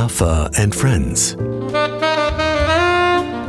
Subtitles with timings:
[0.00, 1.36] Lafer and Friends.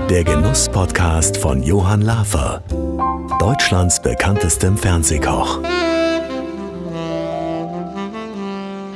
[0.10, 2.64] Der Genuss-Podcast von Johann Lafer,
[3.40, 5.62] Deutschlands bekanntestem Fernsehkoch.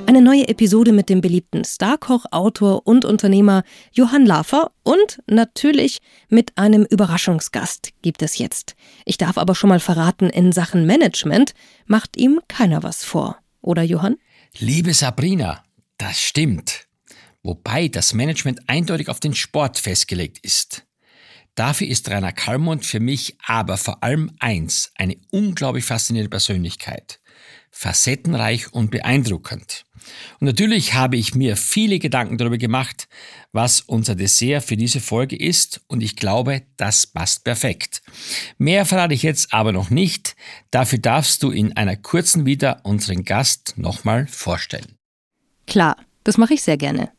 [0.08, 3.62] Eine neue Episode mit dem beliebten Starkoch, Autor und Unternehmer
[3.92, 6.00] Johann Lafer und natürlich
[6.30, 8.74] mit einem Überraschungsgast gibt es jetzt.
[9.06, 11.54] Ich darf aber schon mal verraten, in Sachen Management
[11.86, 13.38] macht ihm keiner was vor.
[13.62, 14.16] Oder Johann?
[14.58, 15.64] Liebe Sabrina,
[16.00, 16.88] das stimmt.
[17.44, 20.86] Wobei das Management eindeutig auf den Sport festgelegt ist.
[21.56, 27.20] Dafür ist Rainer Kallmund für mich aber vor allem eins, eine unglaublich faszinierende Persönlichkeit.
[27.76, 29.86] Facettenreich und beeindruckend.
[30.40, 33.08] Und natürlich habe ich mir viele Gedanken darüber gemacht,
[33.52, 38.04] was unser Dessert für diese Folge ist und ich glaube, das passt perfekt.
[38.60, 40.36] Mehr verrate ich jetzt aber noch nicht,
[40.70, 44.96] dafür darfst du in einer kurzen wieder unseren Gast nochmal vorstellen.
[45.66, 47.12] Klar, das mache ich sehr gerne.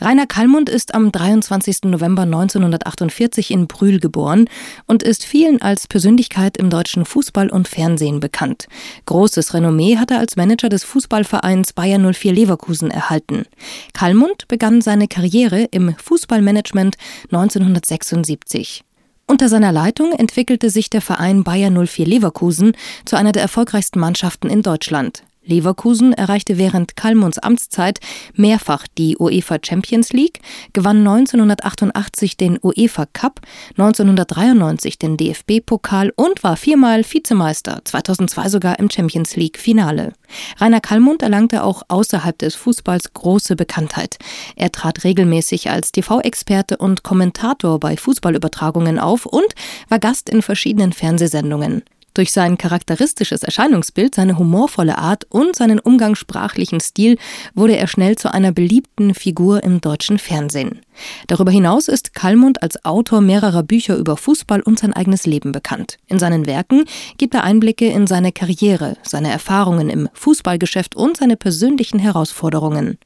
[0.00, 1.84] Rainer Kallmund ist am 23.
[1.84, 4.48] November 1948 in Brühl geboren
[4.86, 8.68] und ist vielen als Persönlichkeit im deutschen Fußball und Fernsehen bekannt.
[9.06, 13.44] Großes Renommee hat er als Manager des Fußballvereins Bayer 04 Leverkusen erhalten.
[13.92, 16.96] Kallmund begann seine Karriere im Fußballmanagement
[17.30, 18.84] 1976.
[19.26, 22.72] Unter seiner Leitung entwickelte sich der Verein Bayer 04 Leverkusen
[23.04, 25.22] zu einer der erfolgreichsten Mannschaften in Deutschland.
[25.42, 27.98] Leverkusen erreichte während Kalmunds Amtszeit
[28.34, 30.40] mehrfach die UEFA Champions League,
[30.72, 38.90] gewann 1988 den UEFA Cup, 1993 den DFB-Pokal und war viermal Vizemeister, 2002 sogar im
[38.90, 40.12] Champions League-Finale.
[40.58, 44.18] Rainer Kallmund erlangte auch außerhalb des Fußballs große Bekanntheit.
[44.56, 49.54] Er trat regelmäßig als TV-Experte und Kommentator bei Fußballübertragungen auf und
[49.88, 51.82] war Gast in verschiedenen Fernsehsendungen.
[52.20, 57.16] Durch sein charakteristisches Erscheinungsbild, seine humorvolle Art und seinen umgangssprachlichen Stil
[57.54, 60.82] wurde er schnell zu einer beliebten Figur im deutschen Fernsehen.
[61.26, 65.98] Darüber hinaus ist Kallmund als Autor mehrerer Bücher über Fußball und sein eigenes Leben bekannt.
[66.06, 66.84] In seinen Werken
[67.18, 72.98] gibt er Einblicke in seine Karriere, seine Erfahrungen im Fußballgeschäft und seine persönlichen Herausforderungen.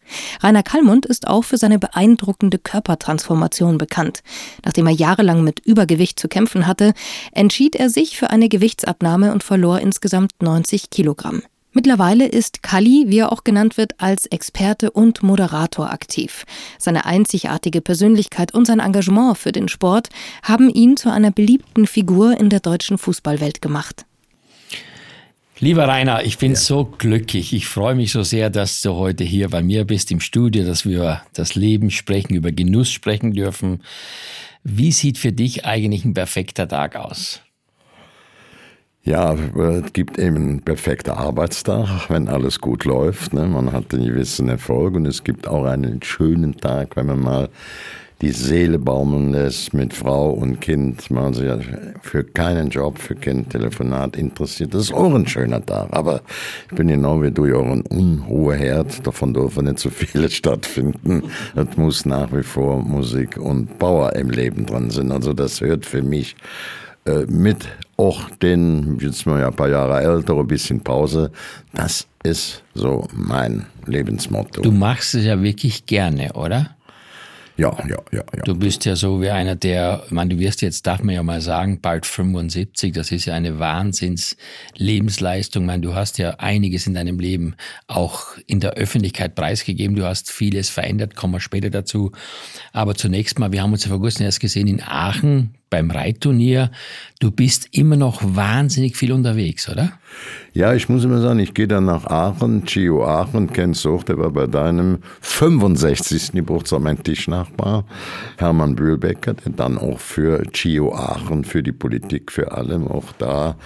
[0.43, 4.23] Rainer Kallmund ist auch für seine beeindruckende Körpertransformation bekannt.
[4.65, 6.95] Nachdem er jahrelang mit Übergewicht zu kämpfen hatte,
[7.33, 11.43] entschied er sich für eine Gewichtsabnahme und verlor insgesamt 90 Kilogramm.
[11.77, 16.45] Mittlerweile ist Kali, wie er auch genannt wird, als Experte und Moderator aktiv.
[16.79, 20.09] Seine einzigartige Persönlichkeit und sein Engagement für den Sport
[20.45, 24.07] haben ihn zu einer beliebten Figur in der deutschen Fußballwelt gemacht.
[25.59, 26.57] Lieber Rainer, ich bin ja.
[26.57, 27.53] so glücklich.
[27.53, 30.85] Ich freue mich so sehr, dass du heute hier bei mir bist im Studio, dass
[30.85, 33.83] wir über das Leben sprechen, über Genuss sprechen dürfen.
[34.63, 37.41] Wie sieht für dich eigentlich ein perfekter Tag aus?
[39.07, 43.35] Ja, es gibt eben einen perfekten Arbeitstag, wenn alles gut läuft.
[43.35, 43.47] Ne?
[43.47, 47.49] Man hat einen gewissen Erfolg und es gibt auch einen schönen Tag, wenn man mal
[48.23, 51.11] die Seele baumeln lässt mit Frau und Kind.
[51.11, 51.53] Man sich
[52.01, 54.73] für keinen Job, für kein Telefonat interessiert.
[54.73, 55.89] Das ist auch ein schöner Tag.
[55.91, 56.23] Aber
[56.71, 59.07] ich bin genau wie du, auch ein unhoher Herd.
[59.07, 61.25] Davon dürfen nicht so viele stattfinden.
[61.55, 65.13] Es muss nach wie vor Musik und Power im Leben drin sein.
[65.13, 66.84] Also das hört für mich äh,
[67.27, 67.67] mit
[67.97, 71.31] auch den, jetzt mal ja ein paar Jahre älter, ein bisschen Pause.
[71.73, 74.63] Das ist so mein Lebensmotto.
[74.63, 76.71] Du machst es ja wirklich gerne, oder?
[77.57, 78.43] Ja, ja, ja, ja.
[78.45, 81.41] Du bist ja so wie einer, der, meine, du wirst jetzt, darf man ja mal
[81.41, 82.93] sagen, bald 75.
[82.93, 85.65] Das ist ja eine Wahnsinns-Lebensleistung.
[85.65, 87.55] Meine, du hast ja einiges in deinem Leben
[87.87, 89.95] auch in der Öffentlichkeit preisgegeben.
[89.95, 92.11] Du hast vieles verändert, kommen wir später dazu.
[92.73, 96.71] Aber zunächst mal, wir haben uns ja vor kurzem erst gesehen in Aachen beim Reitturnier.
[97.19, 99.91] Du bist immer noch wahnsinnig viel unterwegs, oder?
[100.53, 104.05] Ja, ich muss immer sagen, ich gehe dann nach Aachen, Gio Aachen, kennst du auch,
[104.05, 106.31] der war bei deinem 65.
[106.33, 107.85] Geburtstag mein Tischnachbar,
[108.37, 113.57] Hermann Bühlbecker, der dann auch für Gio Aachen, für die Politik, für allem auch da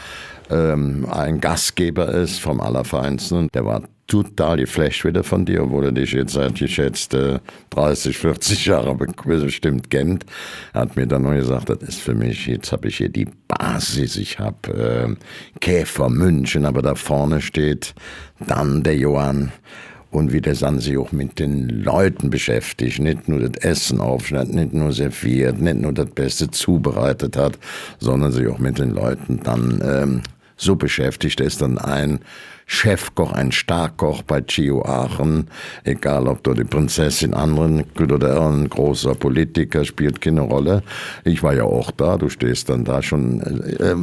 [0.48, 3.48] ähm, ein Gastgeber ist vom Allerfeinsten.
[3.52, 7.38] Der war total geflasht wieder von dir, obwohl er dich jetzt seit geschätzt äh,
[7.70, 10.24] 30, 40 Jahren bestimmt kennt.
[10.72, 13.28] Er hat mir dann nur gesagt, das ist für mich, jetzt habe ich hier die
[13.46, 15.16] Basis, ich habe
[15.54, 17.94] äh, Käfer München, aber da vorne steht
[18.46, 19.52] dann der Johann
[20.10, 24.54] und wie der dann sich auch mit den Leuten beschäftigt, nicht nur das Essen aufschneidet,
[24.54, 27.58] nicht nur serviert, nicht nur das Beste zubereitet hat,
[27.98, 30.22] sondern sich auch mit den Leuten dann ähm,
[30.56, 32.20] so beschäftigt ist dann ein
[32.70, 35.48] Chefkoch, ein Starkkoch bei Gio Aachen,
[35.84, 40.82] egal ob dort die Prinzessin anderen oder ein großer Politiker, spielt keine Rolle.
[41.24, 43.94] Ich war ja auch da, du stehst dann da schon äh,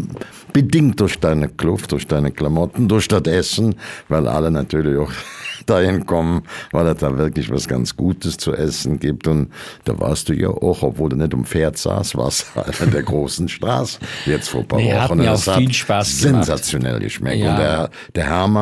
[0.51, 3.75] bedingt durch deine Kluft, durch deine Klamotten, durch das Essen,
[4.09, 5.11] weil alle natürlich auch
[5.67, 6.41] dahin kommen,
[6.71, 9.27] weil es da wirklich was ganz Gutes zu essen gibt.
[9.27, 9.51] Und
[9.83, 13.47] da warst du ja auch, obwohl du nicht um Pferd saß, warst an der großen
[13.47, 14.99] Straße jetzt vor ein paar Nee, Wochen.
[15.01, 16.45] hat mir das auch viel Spaß gemacht.
[16.45, 17.37] sensationell geschmeckt.
[17.43, 17.51] Ja.
[17.51, 18.54] Und der, der Hermann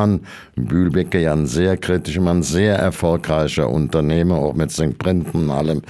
[0.56, 5.82] Bühlbecker, ja ein sehr kritischer Mann, sehr erfolgreicher Unternehmer, auch mit seinen Printen und allem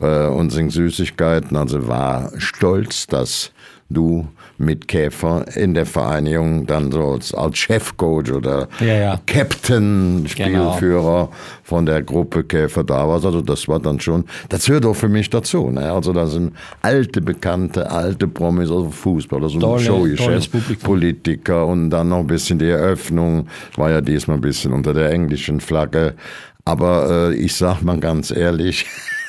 [0.00, 1.56] äh, und seinen Süßigkeiten.
[1.56, 3.52] Also war stolz, dass
[3.88, 9.20] du mit Käfer in der Vereinigung dann so als, als Chefcoach oder Ja, ja.
[9.26, 10.72] Captain, Genau.
[10.72, 11.28] Spielführer
[11.62, 13.24] von der Gruppe Käfer da warst.
[13.26, 15.68] Also das war dann schon, das gehört auch für mich dazu.
[15.70, 15.90] Ne?
[15.92, 16.52] Also da sind
[16.82, 20.50] alte Bekannte, alte Promis, also Fußballer, so ein Tolle- Showgeschäft.
[20.82, 25.10] Politiker und dann noch ein bisschen die Eröffnung, war ja diesmal ein bisschen unter der
[25.10, 26.14] englischen Flagge.
[26.64, 28.86] Aber äh, ich sag mal ganz ehrlich,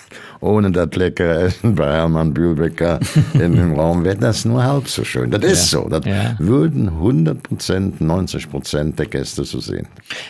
[0.44, 3.00] ohne das leckere Essen bei Hermann Bühlbecker
[3.34, 5.32] in dem Raum wäre das nur halb so schön.
[5.32, 5.80] Das ist Ja.
[5.82, 5.90] so.
[5.90, 6.36] Das Ja.
[6.40, 9.88] würden 100 Prozent, 90 Prozent der Gäste so sehen.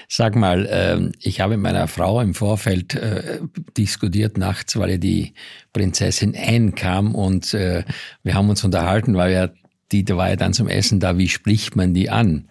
[0.08, 3.40] Sag mal, ähm, ich habe mit meiner Frau im Vorfeld äh,
[3.78, 5.34] diskutiert nachts, weil ja die
[5.74, 7.84] Prinzessin Anne kam und äh,
[8.24, 9.50] wir haben uns unterhalten, weil ja
[9.92, 11.18] die da war ja dann zum Essen da.
[11.18, 12.46] Wie spricht man die an?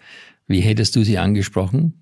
[0.46, 2.01] Wie hättest du sie angesprochen?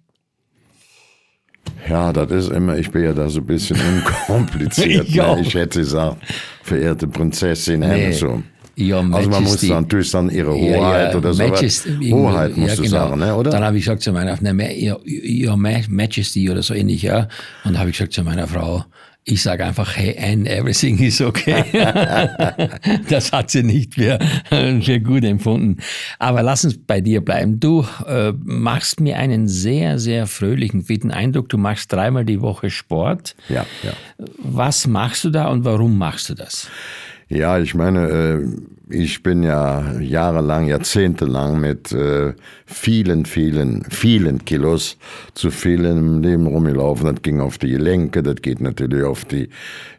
[1.88, 3.77] Ja, das ist immer, ich bin ja da so ein bisschen
[4.27, 5.09] unkompliziert.
[5.09, 5.41] Ich ne?
[5.41, 6.17] ich hätte gesagt,
[6.62, 8.12] verehrte Prinzessin, nee.
[8.12, 8.43] so.
[8.79, 9.69] Your Also man muss Majesty.
[9.69, 11.43] dann natürlich dann ihre Ja, Hoheit ja, oder so.
[11.43, 13.09] Majest- irgendwie- Hoheit musst ja, du genau.
[13.09, 13.35] sagen, ne?
[13.35, 13.50] oder?
[13.50, 17.03] Dann habe ich gesagt zu meiner Frau, ne, Your, Your Ma- Majesty oder so ähnlich,
[17.03, 17.29] ja.
[17.65, 18.85] Und habe ich gesagt zu meiner Frau,
[19.25, 21.64] ich sage einfach, hey Anne, everything is okay.
[23.08, 24.19] das hat sie nicht für,
[24.49, 25.78] für gut empfunden.
[26.19, 27.61] Aber lass uns bei dir bleiben.
[27.61, 31.49] Du äh, machst mir einen sehr, sehr fröhlichen, fitten Eindruck.
[31.49, 33.37] Du machst dreimal die Woche Sport.
[33.49, 33.93] ja, ja.
[34.38, 36.69] Was machst du da und warum machst du das?
[37.31, 38.44] Ja, ich meine, äh,
[38.93, 42.35] ich bin ja jahrelang, jahrzehntelang mit äh,
[42.67, 44.99] vielen, vielen, vielen Kilos
[45.35, 47.06] zu viel im Leben rumgelaufen.
[47.06, 49.49] Das ging auf die Gelenke, das geht natürlich auf die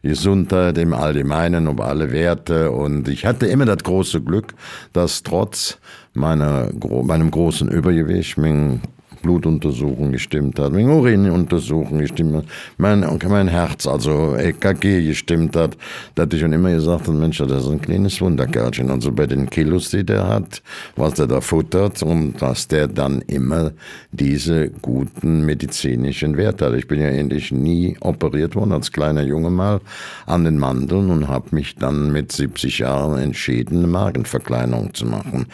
[0.04, 2.72] Gesundheit im Allgemeinen, um alle Werte.
[2.72, 4.54] Und ich hatte immer das große Glück,
[4.92, 5.80] dass trotz
[6.13, 6.69] meiner,
[7.04, 8.81] meinem großen Übergewicht, mein
[9.21, 12.45] Blutuntersuchung gestimmt hat, meine Urinuntersuchung gestimmt hat,
[12.77, 15.77] mein, mein Herz, also EKG gestimmt hat,
[16.15, 18.89] dass ich schon immer gesagt Mensch, das ist ein kleines Wunderkerlchen.
[18.89, 20.62] Also bei den Kilos, die der hat,
[20.95, 23.71] was der da futtert und dass der dann immer
[24.12, 26.74] diese guten medizinischen Werte hat.
[26.74, 29.81] Ich bin ja ähnlich nie operiert worden, als kleiner Junge mal
[30.25, 35.45] an den Mandeln und habe mich dann mit 70 Jahren entschieden, eine Magenverkleinerung zu machen.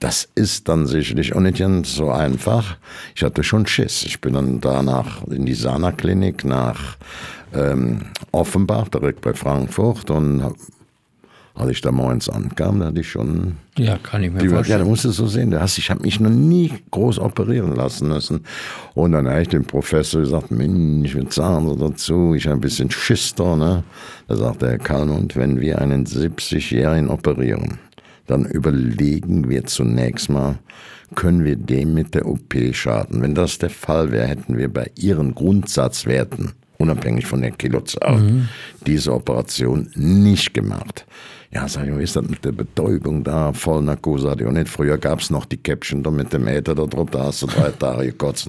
[0.00, 1.54] Das ist dann sicherlich auch nicht
[1.86, 2.76] so einfach.
[3.14, 4.04] Ich hatte schon Schiss.
[4.04, 6.96] Ich bin dann danach in die Sana-Klinik nach
[7.54, 10.42] ähm, Offenbach, direkt bei Frankfurt und
[11.56, 14.54] als ich da morgens ankam, da hatte ich schon Ja, kann ich mir die, ja,
[14.54, 14.80] vorstellen.
[14.82, 15.52] du musst es so sehen.
[15.52, 18.40] Du hast, ich habe mich noch nie groß operieren lassen müssen.
[18.94, 22.56] Und dann habe ich dem Professor gesagt, Mensch, ich will sagen so dazu, ich habe
[22.56, 23.54] ein bisschen Schiss da.
[23.54, 23.84] Ne?
[24.26, 27.78] Da sagt der Herr Kalmund, wenn wir einen 70-Jährigen operieren,
[28.26, 30.58] dann überlegen wir zunächst mal,
[31.14, 33.22] können wir dem mit der OP schaden.
[33.22, 38.48] Wenn das der Fall wäre, hätten wir bei Ihren Grundsatzwerten, unabhängig von der Kilozahl,
[38.86, 41.06] diese Operation nicht gemacht.
[41.52, 43.52] Ja, sag ich, wie ist das mit der Betäubung da?
[43.52, 44.68] Vollnarkose hatte ich auch nicht.
[44.68, 48.06] Früher gab's noch die Käppchen da mit dem Äther da da hast du drei Tage
[48.06, 48.48] gekotzt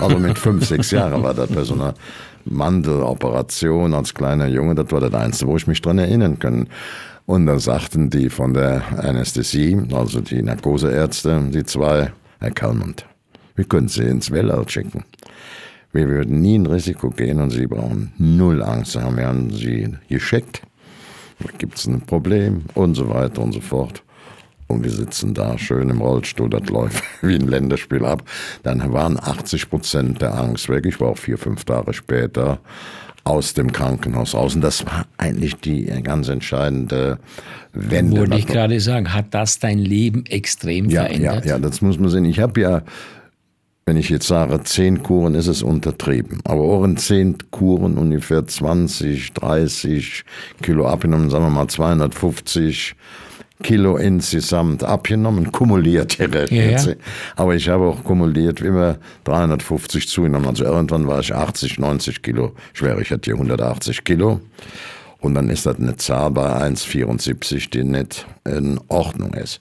[0.00, 1.94] also mit fünf, sechs Jahren war das bei so einer
[2.44, 6.68] Mandeloperation als kleiner Junge, das war das Einzige, wo ich mich dran erinnern kann.
[7.26, 13.04] Und dann sagten die von der Anästhesie, also die Narkoseärzte, die zwei, Herr Kalmund,
[13.56, 15.04] wir können Sie ins Weltall schicken.
[15.92, 18.94] Wir würden nie ein Risiko gehen und Sie brauchen null Angst.
[18.94, 20.62] Wir haben Sie gescheckt,
[21.40, 24.02] da gibt es ein Problem und so weiter und so fort.
[24.68, 28.22] Und wir sitzen da schön im Rollstuhl, das läuft wie ein Länderspiel ab.
[28.62, 30.86] Dann waren 80 Prozent der Angst weg.
[30.86, 32.60] Ich war auch vier, fünf Tage später
[33.26, 34.54] aus dem Krankenhaus raus.
[34.54, 37.18] Und das war eigentlich die ganz entscheidende
[37.72, 38.20] Wende.
[38.20, 41.44] Wollte ich gerade sagen, hat das dein Leben extrem ja, verändert?
[41.44, 42.24] Ja, ja, das muss man sehen.
[42.24, 42.82] Ich habe ja,
[43.84, 46.38] wenn ich jetzt sage, zehn Kuren, ist es untertrieben.
[46.44, 50.24] Aber auch in zehn Kuren ungefähr 20, 30
[50.62, 52.94] Kilo abgenommen, sagen wir mal 250
[53.62, 56.50] Kilo insgesamt abgenommen, kumuliert gerechnet.
[56.50, 56.96] Ja, ja.
[57.36, 60.46] Aber ich habe auch kumuliert immer 350 zugenommen.
[60.46, 62.98] Also irgendwann war ich 80, 90 Kilo schwer.
[62.98, 64.40] Ich hatte hier 180 Kilo.
[65.20, 69.60] Und dann ist das eine Zahl bei 1,74, die nicht in Ordnung ist.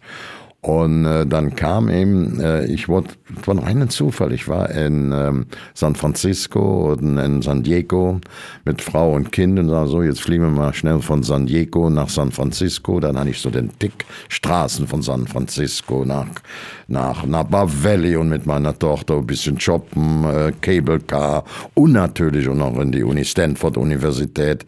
[0.66, 4.72] Und äh, dann kam eben, äh, ich wurde, es war noch einen Zufall, ich war
[4.72, 5.46] in ähm,
[5.76, 8.20] San Francisco und in San Diego
[8.66, 11.92] mit Frau und Kind und sag so, jetzt fliegen wir mal schnell von San Diego
[11.92, 13.00] nach San Francisco.
[13.00, 16.26] Dann hatte ich so den Tick Straßen von San Francisco nach,
[16.88, 21.44] nach Napa Valley und mit meiner Tochter ein bisschen shoppen, äh, Cable Car
[21.76, 24.66] und natürlich auch noch in die Uni Stanford Universität.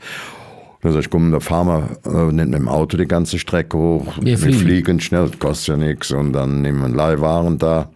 [0.88, 1.67] Also ich komme, fahren
[2.06, 4.15] wir äh, nicht mit dem Auto die ganze Strecke hoch.
[4.22, 4.58] Wir fliegen.
[4.58, 5.00] fliegen.
[5.01, 6.12] schnell, kostet ja nichts.
[6.12, 7.89] Und dann nehmen wir Leihwaren da.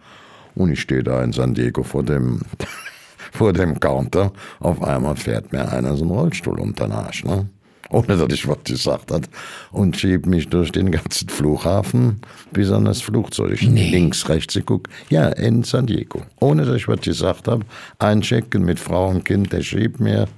[0.54, 2.42] Und ich stehe da in San Diego vor dem,
[3.32, 4.30] vor dem Counter.
[4.60, 7.24] Auf einmal fährt mir einer so einen Rollstuhl unter den Arsch.
[7.24, 7.46] Ne?
[7.88, 9.26] Ohne dass ich was gesagt hat.
[9.70, 12.20] Und schiebt mich durch den ganzen Flughafen
[12.52, 13.58] bis an das Flugzeug.
[13.62, 13.90] Nee.
[13.90, 14.90] Links, rechts, ich guck.
[15.08, 16.20] Ja, in San Diego.
[16.40, 17.64] Ohne dass ich was gesagt habe.
[17.98, 20.28] Einchecken mit Frau und Kind, der schiebt mir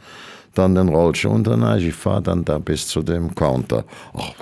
[0.54, 1.84] dann den Rollstuhl den Arsch.
[1.84, 3.84] Ich fahre dann da bis zu dem Counter.
[4.14, 4.32] Ach,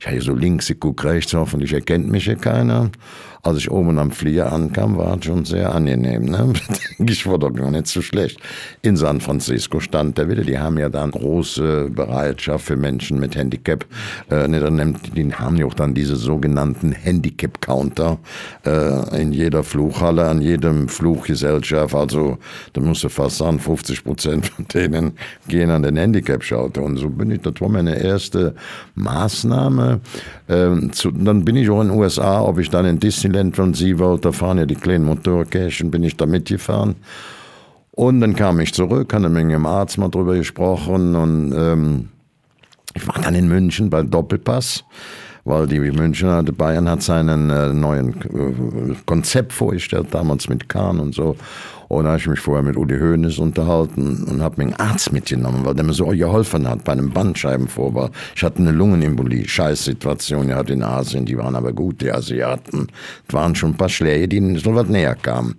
[0.00, 2.90] ich hatte so links, ich guck rechts, hoffentlich erkennt mich hier keiner.
[3.44, 6.24] Als ich oben am Flieger ankam, war es schon sehr angenehm.
[6.24, 6.54] Ne?
[6.98, 8.38] Ich war doch gar nicht so schlecht.
[8.80, 10.42] In San Francisco stand der wieder.
[10.42, 13.84] Die haben ja dann große Bereitschaft für Menschen mit Handicap.
[14.30, 18.18] Äh, ne, die haben ja auch dann diese sogenannten Handicap-Counter
[18.64, 21.94] äh, in jeder Flughalle, an jedem Fluggesellschaft.
[21.94, 22.38] Also
[22.72, 25.12] da musst du fast sagen, 50 Prozent von denen
[25.48, 26.82] gehen an den Handicap-Schalter.
[26.82, 28.54] Und so bin ich, das war meine erste
[28.94, 30.00] Maßnahme.
[30.48, 32.98] Ähm, zu, dann bin ich auch in den USA, ob ich dann in
[33.34, 36.96] Disneyland von SeaWorld, da fahren ja die kleinen Motorkästchen, bin ich da mitgefahren.
[37.90, 42.08] Und dann kam ich zurück, hatte mit dem Arzt mal drüber gesprochen und ähm,
[42.94, 44.84] ich war dann in München beim Doppelpass,
[45.44, 51.14] weil die Münchner, Bayern hat seinen äh, neuen äh, Konzept vorgestellt, damals mit Kahn und
[51.14, 51.36] so.
[51.88, 55.12] Und da habe ich mich vorher mit Uli Hoeneß unterhalten und habe mir einen Arzt
[55.12, 58.10] mitgenommen, weil der mir so geholfen hat bei einem Bandscheibenvorfall.
[58.34, 62.88] Ich hatte eine Lungenembolie, Scheißsituation, ja, in Asien, die waren aber gut, die Asiaten.
[63.28, 65.56] Es waren schon ein paar Schläge, die so was näher kamen.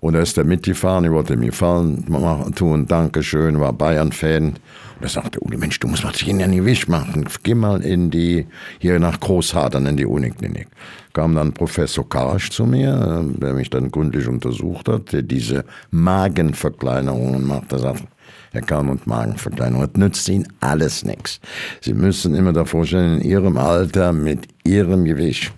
[0.00, 4.54] Und da ist er mitgefahren, ich wollte mir fallen, machen, tun, Dankeschön, war Bayern-Fan.
[4.98, 7.28] Und da sagte Uli, Mensch, du musst was hier in die Wisch machen.
[7.44, 8.46] Geh mal in die,
[8.80, 10.66] hier nach Großhadern in die Uniklinik.
[11.12, 15.64] Kam dann Professor Karasch zu mir, äh, der mich dann gründlich untersucht hat, der diese
[15.92, 17.70] Magenverkleinerungen macht.
[17.72, 18.02] Er sagt,
[18.50, 21.38] Herr Kalmund, Magenverkleinerung, das nützt Ihnen alles nichts.
[21.80, 25.52] Sie müssen immer davor stellen, in Ihrem Alter mit Ihrem Gewicht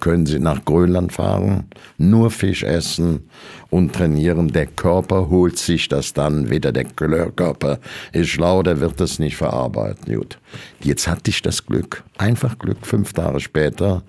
[0.00, 1.64] können Sie nach Grönland fahren,
[1.98, 3.28] nur Fisch essen
[3.70, 4.48] und trainieren.
[4.48, 6.72] Der Körper holt sich das dann wieder.
[6.72, 7.78] Der Körper
[8.12, 10.14] ist schlau, der wird das nicht verarbeiten.
[10.14, 10.38] Gut.
[10.80, 14.02] Jetzt hatte ich das Glück, einfach Glück, fünf Tage später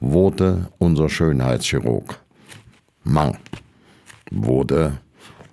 [0.00, 2.18] wurde unser Schönheitschirurg
[3.04, 3.36] Mang,
[4.30, 4.98] wurde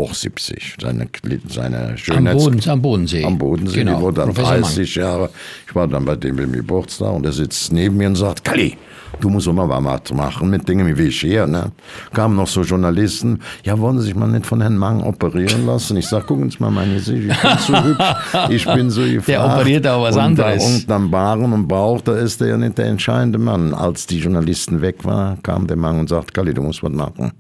[0.02, 0.78] auch 70.
[0.82, 1.08] Seine,
[1.50, 3.24] seine Am, Schönheits Boden, am Bodensee.
[3.26, 3.80] am Bodensee.
[3.80, 3.98] Genau.
[3.98, 4.62] Die wurde dann Professor Mang.
[4.62, 5.30] 30 Jahre.
[5.68, 8.78] Ich war dann bei dem im Geburtstag und der sitzt neben mir und sagt, Kalli,
[9.20, 11.48] du musst mal was machen mit Dingen wie ich hier.
[11.48, 11.72] Ne?
[12.14, 15.98] Kamen noch so Journalisten, ja, wollen Sie sich mal nicht von Herrn Mang operieren lassen?
[15.98, 18.06] Ich sag, gucken Sie mal meine Gesicht, ich bin so hübsch,
[18.50, 19.54] ich bin so gefragt.
[19.60, 20.64] operiert auch was und anderes.
[20.64, 23.74] Da unten am Baren und Bauch, da ist der ja nicht der entscheidende Mann.
[23.74, 27.32] Als die Journalisten weg waren, kam der Mang und sagt, Kalli, du musst was machen.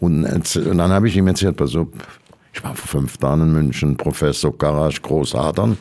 [0.00, 1.88] Und, und dann habe ich ihm erzählt, pass auf,
[2.52, 5.76] ich war vor fünf Tagen in München, Professor Karasch, Großadern.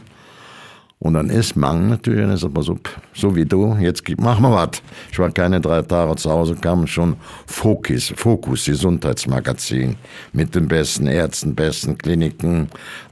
[1.00, 2.80] Und dann ist Mang natürlich, und sagt, pass auf,
[3.14, 4.82] so wie du, jetzt gib- mach mal was.
[5.12, 9.96] Ich war keine drei Tage zu Hause, kam schon Focus, Focus Gesundheitsmagazin
[10.34, 12.70] mit den besten Ärzten, besten Kliniken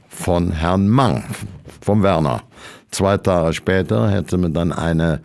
[0.08, 1.22] von Herrn Mang,
[1.80, 2.42] vom Werner.
[2.90, 5.20] Zwei Tage später hätte mir dann eine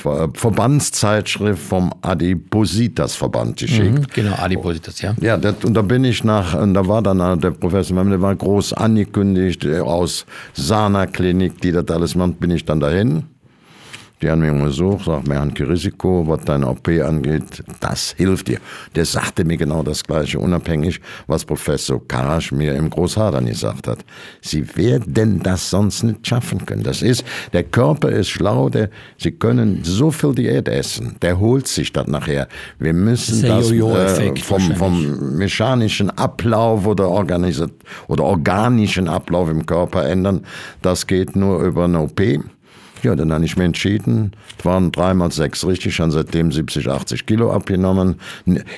[0.00, 3.98] Verbandszeitschrift vom Adipositas-Verband geschickt.
[3.98, 5.14] Mhm, genau, Adipositas, ja.
[5.20, 8.34] Ja, das, und da bin ich nach, und da war dann der Professor, der war
[8.34, 13.24] groß angekündigt, äh, aus Sana-Klinik, die das alles macht, bin ich dann dahin.
[14.22, 18.58] Die haben mich untersucht, sagt mir, Risiko, was deine OP angeht, das hilft dir.
[18.94, 24.04] Der sagte mir genau das Gleiche, unabhängig, was Professor Karasch mir im Großhadern gesagt hat.
[24.42, 26.82] Sie werden das sonst nicht schaffen können.
[26.82, 27.24] Das ist,
[27.54, 32.06] der Körper ist schlau, der, sie können so viel Diät essen, der holt sich das
[32.06, 32.48] nachher.
[32.78, 37.72] Wir müssen Das äh, vom, vom mechanischen Ablauf oder, organisiert,
[38.08, 40.44] oder organischen Ablauf im Körper ändern.
[40.82, 42.20] Das geht nur über eine OP.
[43.02, 47.24] Ja, dann habe ich mir entschieden, es waren dreimal sechs richtig, schon seitdem 70, 80
[47.24, 48.16] Kilo abgenommen.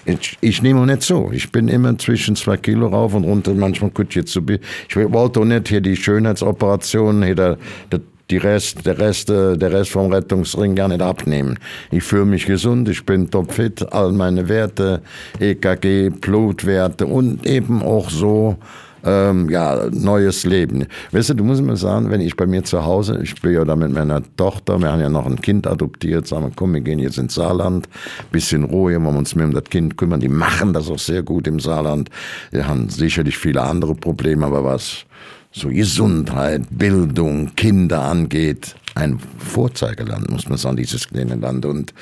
[0.05, 1.31] Ich, ich nehme auch nicht so.
[1.33, 3.53] Ich bin immer zwischen zwei Kilo rauf und runter.
[3.55, 4.41] Manchmal gut jetzt so.
[4.89, 7.59] Ich wollte auch nicht hier die Schönheitsoperation, hier der,
[7.91, 8.01] der
[8.31, 11.59] die Rest, der, Rest, der Rest vom Rettungsring gar nicht abnehmen.
[11.91, 15.03] Ich fühle mich gesund, ich bin topfit, all meine Werte,
[15.39, 18.57] EKG, Blutwerte und eben auch so,
[19.05, 20.87] ähm, ja, neues Leben.
[21.11, 23.65] Weißt du, du musst mir sagen, wenn ich bei mir zu Hause, ich bin ja
[23.65, 26.81] da mit meiner Tochter, wir haben ja noch ein Kind adoptiert, sagen wir, komm, wir
[26.81, 27.89] gehen jetzt ins Saarland,
[28.31, 30.21] bisschen Ruhe, wollen wir uns mehr um das Kind kümmern.
[30.21, 32.11] Die machen das auch sehr gut im Saarland.
[32.53, 35.05] Die haben sicherlich viele andere Probleme, aber was
[35.53, 41.65] so Gesundheit, Bildung, Kinder angeht, ein Vorzeigeland, muss man sagen, dieses kleine Land.
[41.65, 41.95] Und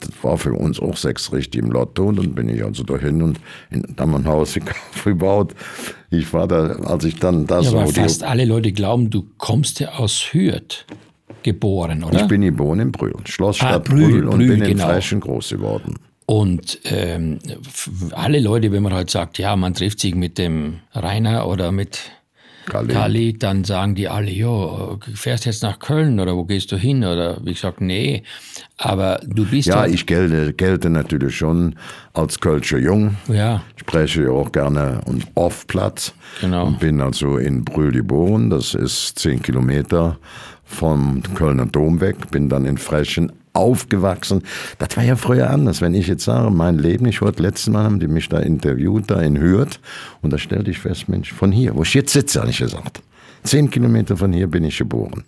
[0.00, 2.06] das war für uns auch sechs richtig im Lotto.
[2.06, 4.58] Und dann bin ich also dahin und in Dammernhaus
[5.04, 5.54] gebaut.
[6.10, 7.78] Ich war da, als ich dann da ja, so.
[7.78, 10.86] Aber fast alle Leute glauben, du kommst ja aus Hürth
[11.42, 12.22] geboren, oder?
[12.22, 14.86] Ich bin geboren in Brühl, Schlossstadt Ah, Brühl, Brühl, und bin in genau.
[14.88, 15.94] Frechen groß geworden.
[16.26, 17.38] Und ähm,
[18.12, 22.00] alle Leute, wenn man halt sagt, ja, man trifft sich mit dem Rainer oder mit
[22.68, 22.92] Kali.
[22.92, 27.04] Kali, dann sagen die alle, jo, fährst jetzt nach Köln oder wo gehst du hin?
[27.04, 28.22] Oder wie gesagt, nee.
[28.76, 31.74] Aber du bist Ja, halt, ich gelte, gelte natürlich schon
[32.12, 33.16] als Kölscher Jung.
[33.28, 36.12] ja, spreche ja auch gerne und oft Platz.
[36.40, 36.66] Genau.
[36.66, 40.18] Und bin also in Brühl geboren, das ist zehn Kilometer
[40.64, 44.42] vom Kölner Dom weg, bin dann in Frechen aufgewachsen.
[44.78, 45.80] Das war ja früher anders.
[45.80, 49.04] Wenn ich jetzt sage, mein Leben, ich wurde letztes Mal, haben die mich da interviewt,
[49.10, 49.80] da in Hürth,
[50.22, 53.02] und da stellte ich fest, Mensch, von hier, wo ich jetzt sitze, habe ich gesagt.
[53.42, 55.24] Zehn Kilometer von hier bin ich geboren.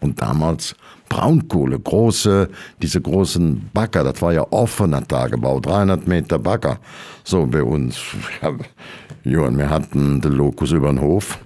[0.00, 0.76] Und damals
[1.08, 2.48] Braunkohle, große,
[2.80, 6.78] diese großen Bagger, das war ja offener Tagebau, 300 Meter Bagger.
[7.24, 7.98] So bei uns,
[8.42, 8.52] ja,
[9.24, 11.38] Johann, wir hatten den Lokus über den Hof.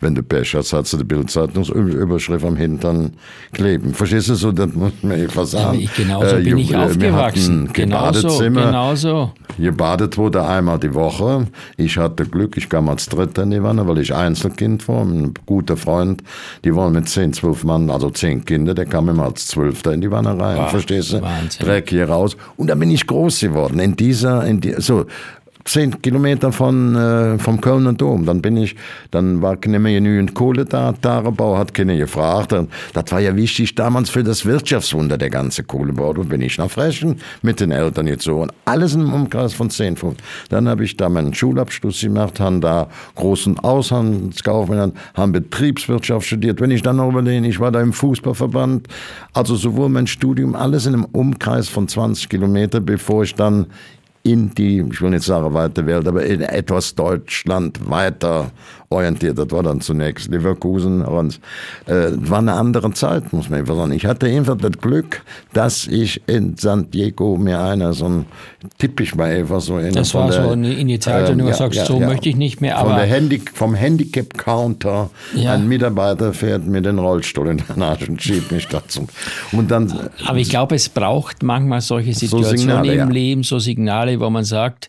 [0.00, 3.14] Wenn du Pech hast, hast du die Bildzeitungsüberschrift am Hintern
[3.52, 3.92] kleben.
[3.94, 5.80] Verstehst du so, das muss man einfach sagen.
[5.80, 7.62] ich, genauso Äh, bin ich wir aufgewachsen.
[7.64, 8.66] hatten Genauso, Badezimmer.
[8.66, 9.32] genauso.
[9.58, 11.48] Gebadet wurde einmal die Woche.
[11.76, 15.02] Ich hatte Glück, ich kam als Dritter in die Wanne, weil ich Einzelkind war.
[15.04, 16.22] Ein guter Freund,
[16.64, 20.00] die wollen mit zehn, zwölf Mann, also zehn Kinder, der kam immer als Zwölfter in
[20.00, 20.58] die Wanne rein.
[20.58, 21.22] Wow, verstehst du?
[21.22, 21.66] Wahnsinn.
[21.66, 22.36] Dreck hier raus.
[22.56, 23.80] Und da bin ich groß geworden.
[23.80, 25.06] In dieser, in die, so,
[25.68, 28.24] zehn Kilometer von, äh, vom Kölner Dom.
[28.24, 28.74] Dann bin ich,
[29.10, 30.92] dann war nicht mehr genügend Kohle da.
[30.92, 32.52] Tagebau hat keiner gefragt.
[32.52, 36.10] Und Das war ja wichtig damals für das Wirtschaftswunder, der ganze Kohlebau.
[36.10, 38.42] Und bin ich nach Frechen mit den Eltern jetzt so.
[38.42, 40.14] Und alles im Umkreis von 10 Fuß.
[40.48, 46.60] Dann habe ich da meinen Schulabschluss gemacht, haben da großen Auslandskaufmann, haben Betriebswirtschaft studiert.
[46.60, 48.88] Wenn ich dann noch überlege, ich war da im Fußballverband.
[49.32, 53.66] Also sowohl mein Studium, alles in einem Umkreis von 20 Kilometer, bevor ich dann
[54.22, 58.50] in die, ich will nicht sagen weite Welt, aber in etwas Deutschland weiter
[58.90, 59.36] orientiert.
[59.38, 61.40] Das war dann zunächst Leverkusen und
[61.86, 63.92] äh, war eine andere Zeit, muss man einfach sagen.
[63.92, 68.26] Ich hatte einfach das Glück, dass ich in San Diego mir einer so ein
[68.78, 72.00] typisch mal einfach so in Das war der, so eine Initiative, wo du sagst, so
[72.00, 75.52] möchte ich nicht mehr, aber- der Handi vom Handicap-Counter, Ja.
[75.54, 79.06] ein Mitarbeiter fährt mir den Rollstuhl in den Arsch und schiebt mich dazu.
[79.52, 83.04] Und dann Aber ich glaube, es braucht manchmal solche Situationen Signale, im ja.
[83.06, 84.88] Leben, so Signale, wo man sagt,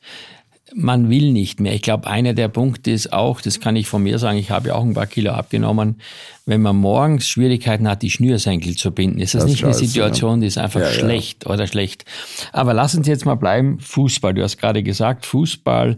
[0.75, 1.73] man will nicht mehr.
[1.73, 4.69] Ich glaube, einer der Punkte ist auch, das kann ich von mir sagen, ich habe
[4.69, 5.99] ja auch ein paar Kilo abgenommen,
[6.45, 10.41] wenn man morgens Schwierigkeiten hat, die Schnürsenkel zu binden, ist das, Das nicht eine Situation,
[10.41, 10.93] die ist einfach Ja, ja.
[10.93, 12.05] schlecht oder schlecht.
[12.51, 14.33] Aber lass uns jetzt mal bleiben, Fußball.
[14.33, 15.97] Du hast gerade gesagt, Fußball.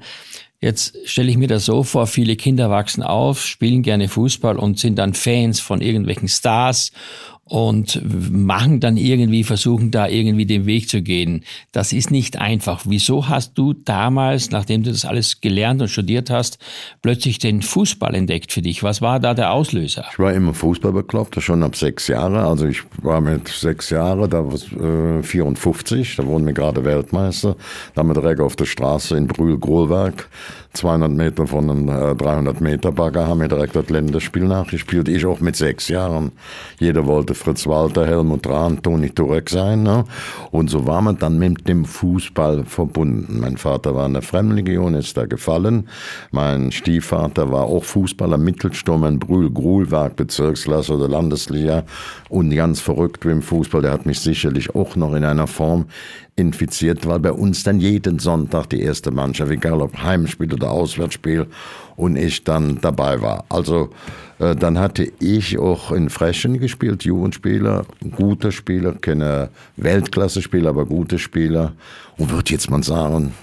[0.59, 4.77] Jetzt stelle ich mir das so vor, viele Kinder wachsen auf, spielen gerne Fußball und
[4.77, 6.91] sind dann Fans von irgendwelchen Stars
[7.51, 11.43] und machen dann irgendwie, versuchen da irgendwie den Weg zu gehen.
[11.73, 12.83] Das ist nicht einfach.
[12.87, 16.59] Wieso hast du damals, nachdem du das alles gelernt und studiert hast,
[17.01, 18.83] plötzlich den Fußball entdeckt für dich?
[18.83, 20.05] Was war da der Auslöser?
[20.13, 22.45] Ich war immer Fußball bekloppt, schon ab sechs Jahre.
[22.45, 27.57] Also ich war mit sechs Jahren, da war äh, 54, da wurden wir gerade Weltmeister.
[27.93, 30.29] Da haben wir direkt auf der Straße in Brühl-Grolwerk,
[30.73, 35.09] 200 Meter von einem äh, 300 Meter Bagger, haben wir direkt das Länderspiel nachgespielt.
[35.09, 36.31] Ich auch mit sechs Jahren.
[36.79, 39.83] Jeder wollte Fritz Walter, Helmut Rahn, Toni Turek sein.
[39.83, 40.05] Ne?
[40.51, 43.39] Und so war man dann mit dem Fußball verbunden.
[43.41, 45.89] Mein Vater war in der Fremdenlegion, ist da gefallen.
[46.31, 51.83] Mein Stiefvater war auch Fußballer, Mittelsturm in Brühl-Grulwerk, Bezirksklasse oder Landesliga.
[52.29, 55.87] Und ganz verrückt wie im Fußball, der hat mich sicherlich auch noch in einer Form
[56.41, 61.47] infiziert, weil bei uns dann jeden Sonntag die erste Mannschaft, egal ob Heimspiel oder Auswärtsspiel,
[61.95, 63.45] und ich dann dabei war.
[63.49, 63.91] Also
[64.39, 71.19] äh, dann hatte ich auch in Frechen gespielt, Jugendspieler, gute Spieler, keine Weltklasse-Spieler, aber gute
[71.19, 71.73] Spieler.
[72.17, 73.33] Und würde jetzt mal sagen,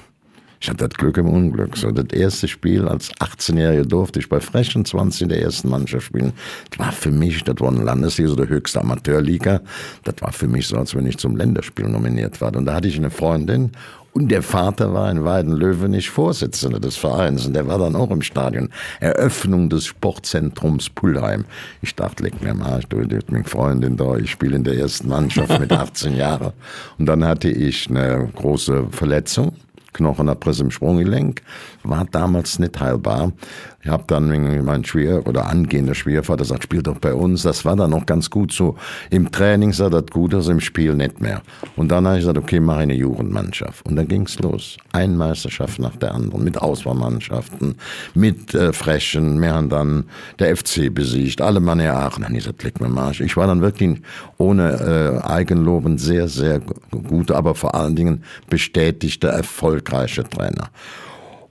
[0.61, 1.77] ich hatte das Glück im Unglück.
[1.77, 6.07] So, das erste Spiel als 18-Jähriger durfte ich bei Frechen 20 in der ersten Mannschaft
[6.07, 6.33] spielen.
[6.71, 9.61] Das war für mich, das war eine Landesliga, so der höchste Amateurliga.
[10.05, 12.55] Das war für mich so, als wenn ich zum Länderspiel nominiert war.
[12.55, 13.71] Und da hatte ich eine Freundin
[14.15, 18.23] und der Vater war in Weidenlöwenich Vorsitzender des Vereins und der war dann auch im
[18.23, 18.69] Stadion.
[18.99, 21.45] Eröffnung des Sportzentrums Pullheim.
[21.83, 24.77] Ich dachte, leck mir am Arsch, du, du meine Freundin da, ich spiele in der
[24.77, 26.53] ersten Mannschaft mit 18 Jahren.
[26.99, 29.53] Und dann hatte ich eine große Verletzung
[29.99, 31.43] Knochenabriss im Sprunggelenk,
[31.83, 33.33] war damals nicht heilbar.
[33.81, 37.43] Ich habe dann mein Schwier oder angehender Schwiegervater sagt, spiel doch bei uns.
[37.43, 38.77] Das war dann noch ganz gut so.
[39.09, 41.43] Im Training sah das gut aus, im Spiel nicht mehr.
[41.77, 43.87] Und dann habe ich gesagt, okay, mache eine Jugendmannschaft.
[43.87, 44.77] Und dann ging's los.
[44.93, 47.77] Eine Meisterschaft nach der anderen, mit Auswahlmannschaften,
[48.15, 49.41] mit äh, Frechen.
[49.41, 50.05] Wir haben dann
[50.39, 52.25] der FC besiegt, alle Mann Aachen.
[52.25, 53.21] Dann gesagt, leck mir Marsch.
[53.21, 54.01] Ich war dann wirklich
[54.39, 59.43] ohne äh, Eigenloben sehr, sehr gut, aber vor allen Dingen bestätigter,
[59.89, 60.71] erfolgreicher Trainer.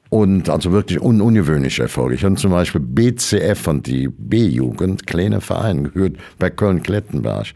[0.10, 2.16] Und also wirklich un ungewöhnliche Erfolge.
[2.16, 7.48] Ich habe zum Beispiel BCF von die B-Jugend, kleiner Verein, gehört bei Köln-Klettenberg.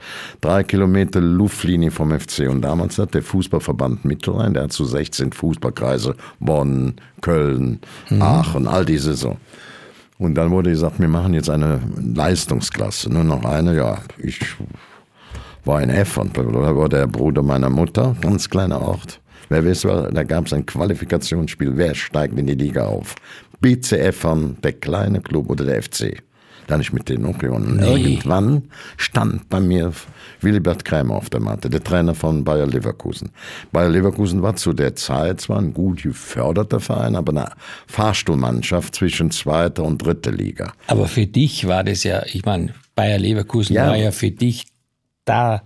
[0.42, 2.50] Drei Kilometer Luftlinie vom FC.
[2.50, 8.22] Und damals hat der Fußballverband Mittelrhein, der hat so 16 Fußballkreise, Bonn, Köln, mhm.
[8.22, 9.38] Aachen, all diese so.
[10.18, 13.10] Und dann wurde gesagt, wir machen jetzt eine Leistungsklasse.
[13.10, 14.42] Nur noch eine, ja, ich
[15.64, 19.21] war in Effern, da war der Bruder meiner Mutter, ganz kleiner Ort.
[19.52, 23.16] Wer weiß, da gab es ein Qualifikationsspiel, wer steigt in die Liga auf?
[23.60, 26.24] BCF von der kleine Club oder der FC.
[26.68, 27.76] Da ich mit denen umgegangen.
[27.76, 28.14] Nee.
[28.14, 29.92] Irgendwann stand bei mir
[30.40, 33.32] Willibert Krämer auf der Matte, der Trainer von Bayer Leverkusen.
[33.74, 37.50] Bayer Leverkusen war zu der Zeit zwar ein gut geförderter Verein, aber eine
[37.88, 40.72] Fahrstuhlmannschaft zwischen zweiter und dritter Liga.
[40.88, 43.88] Aber für dich war das ja, ich meine, Bayer Leverkusen ja.
[43.88, 44.68] war ja für dich
[45.26, 45.62] da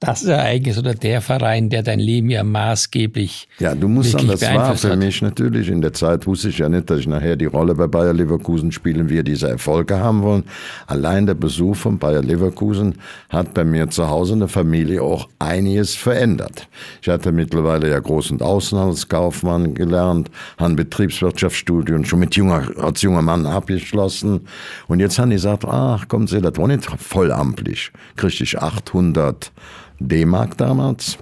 [0.00, 3.48] das Ereignis oder der Verein, der dein Leben ja maßgeblich.
[3.58, 4.98] Ja, du musst sagen, das war für hat.
[4.98, 5.68] mich natürlich.
[5.68, 8.70] In der Zeit wusste ich ja nicht, dass ich nachher die Rolle bei Bayer Leverkusen
[8.70, 10.44] spielen, wir diese Erfolge haben wollen.
[10.86, 12.94] Allein der Besuch von Bayer Leverkusen
[13.28, 16.68] hat bei mir zu Hause in der Familie auch einiges verändert.
[17.02, 23.22] Ich hatte mittlerweile ja Groß- und Außenhandelskaufmann gelernt, ein Betriebswirtschaftsstudium schon mit junger, als junger
[23.22, 24.42] Mann abgeschlossen.
[24.86, 27.90] Und jetzt haben die gesagt, ach, kommen Sie, das war nicht vollamtlich.
[28.14, 29.50] Kriegte ich 800
[29.98, 31.18] D-Mark damals.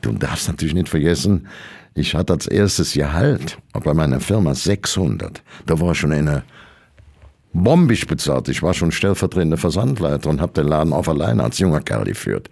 [0.00, 1.46] Du darfst natürlich nicht vergessen,
[1.94, 5.42] ich hatte als erstes Gehalt bei meiner Firma 600.
[5.66, 6.44] Da war schon eine
[7.52, 8.48] bombisch bezahlt.
[8.48, 12.50] Ich war schon stellvertretender Versandleiter und habe den Laden auf alleine als junger Kerl geführt.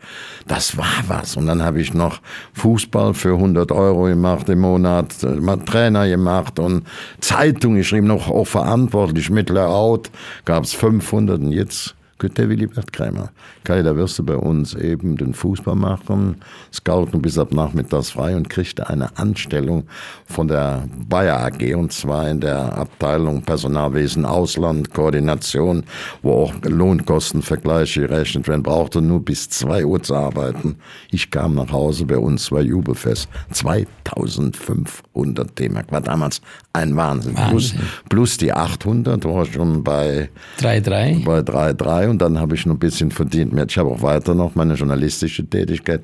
[0.49, 1.37] Das war was.
[1.37, 2.21] Und dann habe ich noch
[2.55, 6.85] Fußball für 100 Euro gemacht im Monat, äh, Trainer gemacht und
[7.21, 9.31] Zeitung geschrieben, noch auch verantwortlich.
[9.31, 10.11] Mittler out
[10.45, 13.31] gab es 500 und jetzt der Willibert Krämer.
[13.65, 16.37] Kai, da wirst du bei uns eben den Fußball machen,
[16.73, 19.85] scouten bis ab nachmittags frei und kriegst eine Anstellung
[20.25, 25.85] von der Bayer AG und zwar in der Abteilung Personalwesen Ausland, Koordination,
[26.23, 30.77] wo auch Lohnkostenvergleiche gerechnet werden, brauchte nur bis zwei Uhr zu arbeiten.
[31.11, 33.29] Ich kam nach Hause, bei uns war Jubelfest.
[33.53, 36.41] 2500 D-Mark, war damals
[36.73, 37.37] ein Wahnsinn.
[37.37, 37.51] Wahnsinn.
[37.51, 37.75] Plus,
[38.09, 41.25] plus die 800 war schon bei 3,3.
[41.25, 43.53] Bei 3,3 und dann habe ich noch ein bisschen verdient.
[43.71, 46.03] Ich habe auch weiter noch meine journalistische Tätigkeit.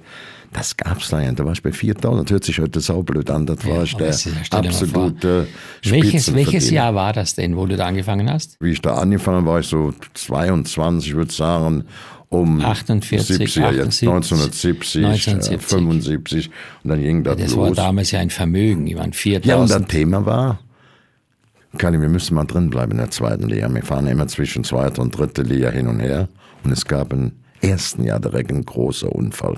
[0.53, 1.33] Das gab's da ja.
[1.33, 2.29] Da war ich bei 4000.
[2.29, 3.47] Das hört sich heute saublöd an.
[3.47, 4.15] Das war ich der
[4.51, 5.47] absolute
[5.85, 8.57] welches, welches Jahr war das denn, wo du da angefangen hast?
[8.61, 11.85] Wie ich da angefangen habe, war ich so 22, ich würde sagen,
[12.29, 16.51] um 48, 70, 78, 1970, 1970, 75
[16.83, 17.69] und dann ging das, das los.
[17.69, 19.47] Das war damals ja ein Vermögen, die waren 4000.
[19.47, 20.59] Ja, und das Thema war,
[21.79, 23.73] Kali, wir müssen mal drin bleiben in der zweiten Liga.
[23.73, 26.29] Wir fahren immer zwischen zweiter und dritter Liga hin und her.
[26.65, 29.57] Und es gab im ersten Jahr direkt ein großer Unfall.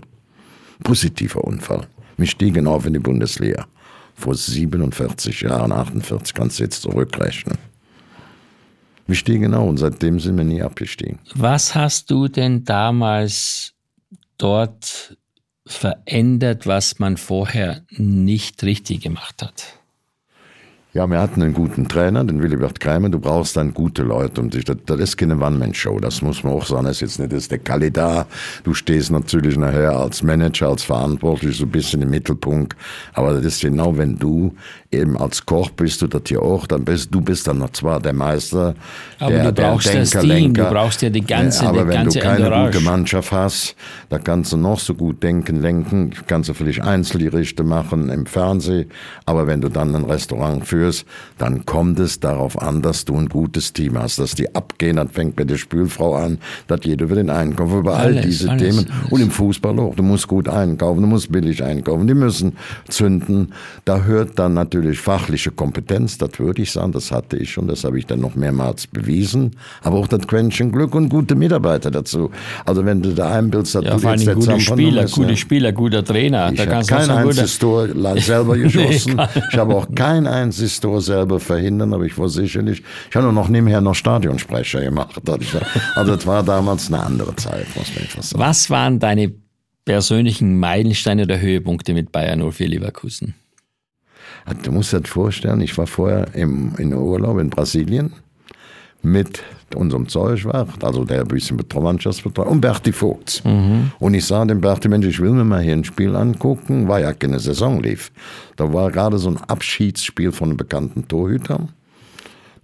[0.83, 1.87] Positiver Unfall.
[2.16, 3.66] Wir stiegen auf in die Bundesliga.
[4.14, 7.59] Vor 47 Jahren, 48, kannst du jetzt zurückrechnen.
[9.07, 11.18] Wir stiegen auf und seitdem sind wir nie abgestiegen.
[11.35, 13.74] Was hast du denn damals
[14.38, 15.18] dort
[15.66, 19.84] verändert, was man vorher nicht richtig gemacht hat?
[20.94, 23.09] Ja, wir hatten einen guten Trainer, den Willibert Kreimer.
[23.09, 24.64] Du brauchst dann gute Leute um dich.
[24.64, 26.85] Das, das ist keine One-Man-Show, das muss man auch sagen.
[26.85, 28.28] Das ist jetzt nicht das ist der Kalli da.
[28.62, 32.76] Du stehst natürlich nachher als Manager, als Verantwortlich so ein bisschen im Mittelpunkt.
[33.12, 34.54] Aber das ist genau, wenn du
[34.94, 38.00] eben als Koch bist du das hier auch, dann bist du bist dann noch zwar
[38.00, 38.74] der Meister,
[39.18, 41.94] aber der, du brauchst der das Team, du brauchst ja die ganze, aber die wenn
[42.04, 42.72] ganze du keine Entourage.
[42.72, 43.76] gute Mannschaft hast,
[44.09, 48.88] da kannst du noch so gut denken, lenken, kannst du vielleicht Einzelgerichte machen im Fernsehen,
[49.26, 50.84] aber wenn du dann ein Restaurant führst,
[51.38, 55.09] dann kommt es darauf an, dass du ein gutes Team hast, dass die abgehen, dann
[55.09, 58.62] fängt bei der Spülfrau an, dass jeder für den Einkauf, über all Alles, diese alles,
[58.62, 59.12] Themen alles.
[59.12, 59.94] und im Fußball auch.
[59.94, 62.57] Du musst gut einkaufen, du musst billig einkaufen, die müssen
[62.88, 63.53] zünden.
[63.85, 67.85] Da hört dann natürlich fachliche Kompetenz, das würde ich sagen, das hatte ich schon, das
[67.85, 72.31] habe ich dann noch mehrmals bewiesen, aber auch das Quäntchen Glück und gute Mitarbeiter dazu.
[72.64, 75.37] Also wenn du da einbildest, dass Ja, du vor jetzt der gute Spieler, gute ja.
[75.37, 76.51] Spieler, guter Trainer.
[76.53, 79.20] Ich da habe kannst kein einziges Tor selber geschossen.
[79.51, 83.48] ich habe auch kein einziges Tor selber verhindern, aber ich war sicherlich, ich habe noch
[83.48, 85.20] nebenher noch Stadionsprecher gemacht.
[85.94, 88.42] Also das war damals eine andere Zeit, muss man einfach sagen.
[88.42, 89.32] Was waren deine
[89.84, 93.34] persönlichen Meilensteine oder Höhepunkte mit Bayern 04 Leverkusen?
[94.62, 98.12] Du musst dir das vorstellen, ich war vorher im, in Urlaub in Brasilien
[99.02, 99.42] mit
[99.74, 103.42] unserem Zeugwart, also der ein bisschen Mannschaftsbetreuer, und Berti Vogts.
[103.44, 103.92] Mhm.
[103.98, 107.02] Und ich sah dem Berti, Mensch, ich will mir mal hier ein Spiel angucken, weil
[107.02, 108.10] ja keine Saison lief.
[108.56, 111.68] Da war gerade so ein Abschiedsspiel von einem bekannten Torhüter.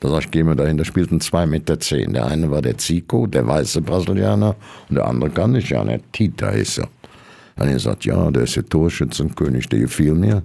[0.01, 2.15] Da sag ich, geh mir dahin, da spielten zwei Meter zehn.
[2.15, 4.57] Der eine war der Zico, der weiße Brasilianer,
[4.89, 6.89] und der andere kann ich ja nicht, Tita hieß er.
[7.57, 10.43] Dann hat er gesagt, ja, der ist der Torschützenkönig, der gefiel mir.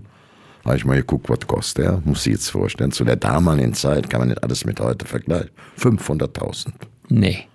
[0.65, 2.91] Habe ich mal geguckt, was kostet der, muss ich jetzt vorstellen.
[2.91, 5.51] Zu der damaligen Zeit kann man nicht alles mit heute vergleichen.
[5.80, 6.69] 500.000.
[7.10, 7.45] Nee.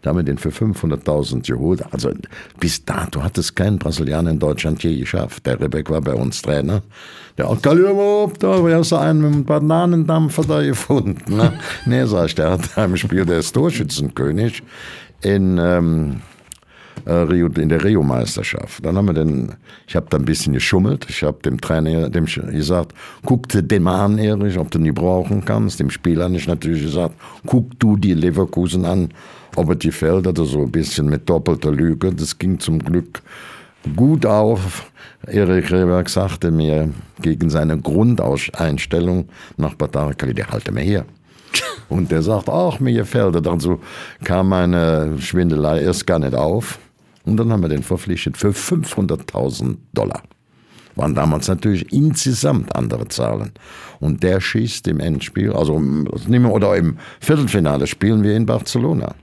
[0.00, 1.82] Da haben wir den für 500.000 geholt.
[1.92, 2.12] Also
[2.58, 5.44] bis dato hat es kein Brasilianer in Deutschland je geschafft.
[5.44, 6.82] Der Rebeck war bei uns Trainer.
[7.36, 11.36] Der hat überhaupt, da war so einen mit einem Bananendampfer da gefunden.
[11.36, 11.52] Ne?
[11.86, 14.62] nee, sag ich, der hat einem Spiel, der ist Torschützenkönig
[15.20, 15.58] in...
[15.58, 16.35] Ähm, äh,
[17.04, 18.84] in der Rio-Meisterschaft.
[18.84, 19.54] Dann haben wir den,
[19.86, 21.06] ich habe da ein bisschen geschummelt.
[21.08, 24.94] Ich habe dem Trainer dem gesagt, guck dir den mal an, Erich, ob du ihn
[24.94, 25.78] brauchen kannst.
[25.78, 27.14] Dem Spieler habe ich natürlich gesagt,
[27.46, 29.10] guck du die Leverkusen an,
[29.54, 32.12] ob er die fällt oder so ein bisschen mit doppelter Lüge.
[32.12, 33.22] Das ging zum Glück
[33.94, 34.90] gut auf.
[35.26, 41.04] Erik Rehberg sagte mir gegen seine Grundeinstellung nach Batakali, der halte mir her.
[41.88, 43.40] Und der sagt, ach, mir gefällt er.
[43.40, 43.80] Dann so
[44.24, 46.78] kam meine Schwindelei erst gar nicht auf.
[47.26, 50.22] Und dann haben wir den verpflichtet für 500.000 Dollar.
[50.94, 53.52] Waren damals natürlich insgesamt andere Zahlen.
[54.00, 59.14] Und der schießt im Endspiel, also oder im Viertelfinale spielen wir in Barcelona.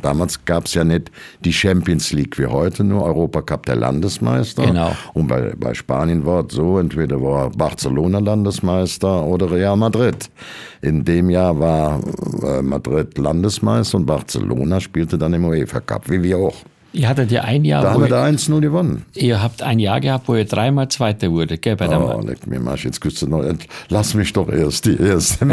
[0.00, 1.10] Damals gab es ja nicht
[1.44, 4.64] die Champions League wie heute, nur Europacup der Landesmeister.
[4.64, 4.96] Genau.
[5.12, 10.30] Und bei, bei Spanien war es so, entweder war Barcelona Landesmeister oder Real Madrid.
[10.80, 12.00] In dem Jahr war
[12.42, 16.56] äh, Madrid Landesmeister und Barcelona spielte dann im UEFA Cup, wie wir auch.
[16.92, 17.82] Ihr hattet ja ein Jahr.
[17.82, 19.04] Da haben wir da 1-0 gewonnen.
[19.14, 21.76] Ihr habt ein Jahr gehabt, wo ihr dreimal Zweiter wurde, gell?
[21.76, 23.42] Bei oh, leck mir Marsch, jetzt küsst du noch.
[23.88, 25.48] Lass mich doch erst die erste.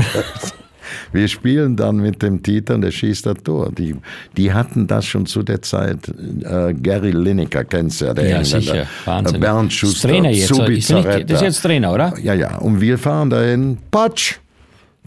[1.14, 3.72] wir spielen dann mit dem Titer und der schießt das Tor.
[3.72, 3.96] Die,
[4.36, 6.10] die hatten das schon zu der Zeit.
[6.10, 8.86] Äh, Gary Lineker, kennst du ja, der Ja, sicher.
[9.06, 9.38] Wahnsinn.
[9.38, 10.52] Äh, Bernd Schuster, Trainer jetzt.
[10.52, 12.14] Ist nicht, das ist jetzt Trainer, oder?
[12.22, 12.58] Ja, ja.
[12.58, 13.78] Und wir fahren dahin.
[13.92, 14.40] Patsch!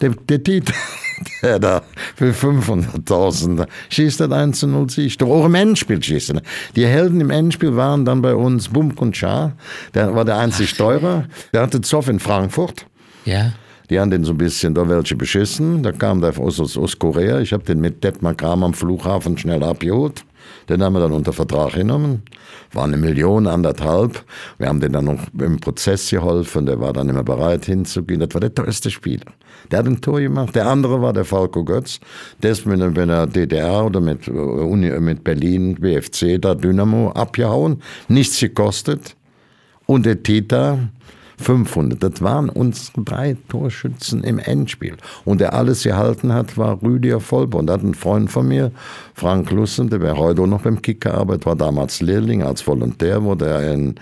[0.00, 0.74] Der, der Titer
[1.42, 1.82] der da
[2.16, 5.18] für 500.000 schießt das 1 zu 0 Sieg.
[5.18, 6.42] Doch auch im Endspiel schießt er.
[6.76, 9.52] Die Helden im Endspiel waren dann bei uns Bump und Schar.
[9.94, 11.24] Der war der einzig Teurer.
[11.52, 12.86] Der hatte Zoff in Frankfurt.
[13.24, 13.52] Ja.
[13.90, 15.82] Die haben den so ein bisschen da welche beschissen.
[15.82, 17.40] Da kam der aus, aus, aus Korea.
[17.40, 20.24] Ich habe den mit Detmar Kram am Flughafen schnell abgeholt.
[20.68, 22.22] Den haben wir dann unter Vertrag genommen.
[22.72, 24.24] War eine Million, anderthalb.
[24.58, 26.66] Wir haben den dann noch im Prozess geholfen.
[26.66, 28.20] Der war dann immer bereit hinzugehen.
[28.20, 29.26] Das war der teuerste Spieler.
[29.70, 30.54] Der hat ein Tor gemacht.
[30.54, 32.00] Der andere war der Falco Götz.
[32.42, 37.82] Der ist mit, mit der DDR oder mit, Uni, mit Berlin, BFC, da Dynamo abgehauen.
[38.08, 39.16] Nichts gekostet.
[39.86, 40.78] Und der Tita,
[41.42, 42.02] 500.
[42.02, 44.96] Das waren unsere drei Torschützen im Endspiel.
[45.24, 47.66] Und der alles gehalten hat, war Rüdiger Vollborn.
[47.66, 48.72] Da hat ein Freund von mir,
[49.14, 53.46] Frank Lussen, der wäre heute noch beim Kicker arbeitet, war damals Lehrling als Volontär, wurde
[53.46, 53.94] er in,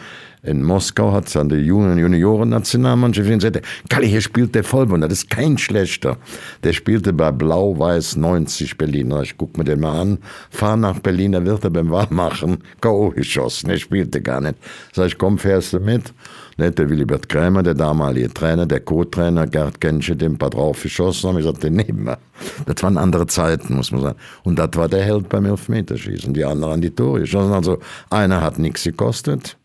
[0.42, 5.58] in Moskau, hat an der Junioren-Nationalmannschaft gesagt, Kalli, hier spielt der Vollborn, das ist kein
[5.58, 6.16] schlechter.
[6.62, 9.12] Der spielte bei Blau-Weiß 90 Berlin.
[9.22, 10.18] Ich guck mir den mal an,
[10.50, 13.10] fahr nach Berlin, da wird er beim Wahrmachen K.O.
[13.10, 13.70] geschossen.
[13.70, 14.56] Er spielte gar nicht.
[14.92, 16.12] Sag ich, komm, fährst du mit?
[16.60, 21.30] Nicht der Willibert Krämer, der damalige Trainer, der Co-Trainer Gerd Gensche, den ein paar draufgeschossen
[21.30, 21.38] haben.
[21.38, 22.18] Ich sagte, den nehmen wir.
[22.66, 24.18] Das waren andere Zeiten, muss man sagen.
[24.44, 26.34] Und das war der Held beim Elfmeterschießen.
[26.34, 27.54] Die anderen an die Tore geschossen.
[27.54, 27.78] Also
[28.10, 29.56] einer hat nichts gekostet.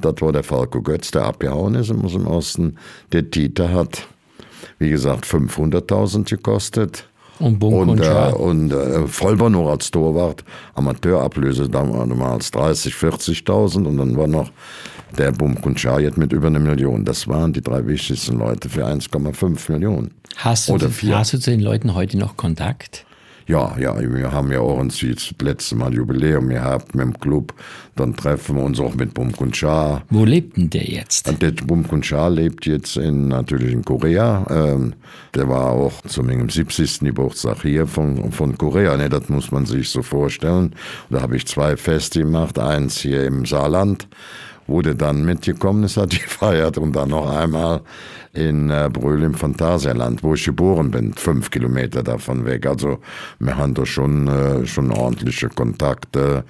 [0.00, 2.76] Das war der Falco Götz, der abgehauen ist im Osten.
[3.12, 4.06] Der Tita hat,
[4.78, 7.08] wie gesagt, 500.000 gekostet.
[7.38, 13.86] Und Bunk und, und, äh, und äh, Vollber nur als Torwart, Amateurablöse damals 30, 40.000
[13.86, 14.50] und dann war noch
[15.18, 17.04] der und jetzt mit über eine Million.
[17.04, 20.10] Das waren die drei wichtigsten Leute für 1,5 Millionen.
[20.36, 21.18] Hast du, Oder vier.
[21.18, 23.06] hast du zu den Leuten heute noch Kontakt?
[23.46, 27.20] Ja, ja, wir haben ja auch uns jetzt das letzte Mal Jubiläum gehabt mit dem
[27.20, 27.52] Club.
[27.94, 30.02] Dann treffen wir uns auch mit Bumk und Cha.
[30.08, 31.30] Wo lebt denn der jetzt?
[31.42, 34.46] Der Bumk und Cha lebt jetzt in, natürlich in Korea.
[34.48, 34.94] Ähm,
[35.34, 37.00] der war auch zu meinem 70.
[37.00, 38.96] Geburtstag hier von, von Korea.
[38.96, 40.74] Ne, das muss man sich so vorstellen.
[41.10, 42.58] Da habe ich zwei Feste gemacht.
[42.58, 44.08] Eins hier im Saarland
[44.66, 47.82] wurde dann mitgekommen ist, hat gefeiert und dann noch einmal
[48.32, 52.66] in äh, Brühl im Phantasialand, wo ich geboren bin, fünf Kilometer davon weg.
[52.66, 52.98] Also
[53.38, 56.44] wir haben da schon, äh, schon ordentliche Kontakte.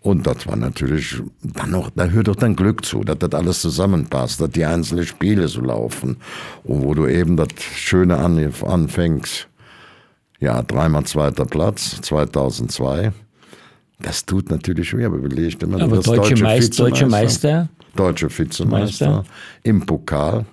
[0.00, 3.60] Und das war natürlich dann noch, da hört doch dann Glück zu, dass das alles
[3.60, 6.18] zusammenpasst, dass die einzelnen Spiele so laufen.
[6.62, 9.48] Und wo du eben das Schöne an, anfängst,
[10.38, 13.12] ja, dreimal zweiter Platz, 2002.
[14.00, 17.50] Das tut natürlich weh, aber überlegt immer, Aber das deutsche, Meister, deutsche Vizemeister.
[17.50, 17.68] Meister?
[17.96, 19.24] Deutsche Vizemeister Meister.
[19.64, 20.46] im Pokal.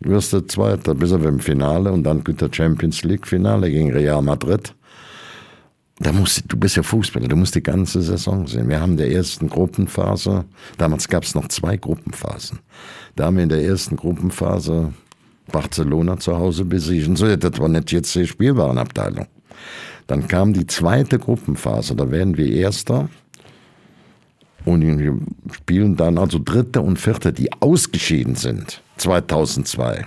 [0.00, 3.92] wirst du Zweiter, bis auf im Finale und dann gibt der Champions League Finale gegen
[3.92, 4.74] Real Madrid.
[5.98, 8.70] Da musst, du bist ja Fußballer, du musst die ganze Saison sehen.
[8.70, 10.46] Wir haben in der ersten Gruppenphase,
[10.78, 12.60] damals gab es noch zwei Gruppenphasen.
[13.16, 14.94] Da haben wir in der ersten Gruppenphase
[15.52, 17.16] Barcelona zu Hause besiegen.
[17.16, 19.26] So, das war nicht jetzt die Spielwarenabteilung.
[20.10, 23.08] Dann kam die zweite Gruppenphase, da werden wir Erster.
[24.64, 25.16] Und wir
[25.52, 28.82] spielen dann also Dritte und Vierte, die ausgeschieden sind.
[28.96, 30.04] 2002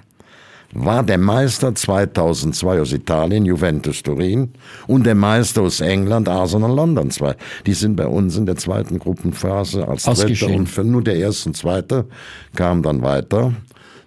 [0.73, 4.51] war der Meister 2002 aus Italien, Juventus Turin,
[4.87, 7.37] und der Meister aus England, Arsenal London 2.
[7.65, 11.47] Die sind bei uns in der zweiten Gruppenphase als Dritter und für nur der erste
[11.47, 12.07] und zweite
[12.55, 13.53] kam dann weiter.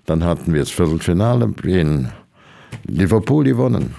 [0.05, 2.11] Dann hatten wir das Viertelfinale in
[2.85, 3.95] Liverpool gewonnen.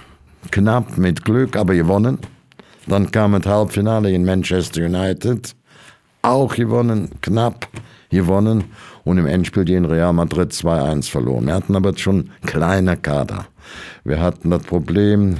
[0.50, 2.18] Knapp mit Glück, aber gewonnen.
[2.86, 5.54] Dann kam das Halbfinale in Manchester United.
[6.22, 7.68] Auch gewonnen, knapp
[8.10, 8.64] gewonnen
[9.04, 11.46] und im Endspiel gegen Real Madrid 2-1 verloren.
[11.46, 13.46] Wir hatten aber schon kleiner Kader.
[14.04, 15.36] Wir hatten das Problem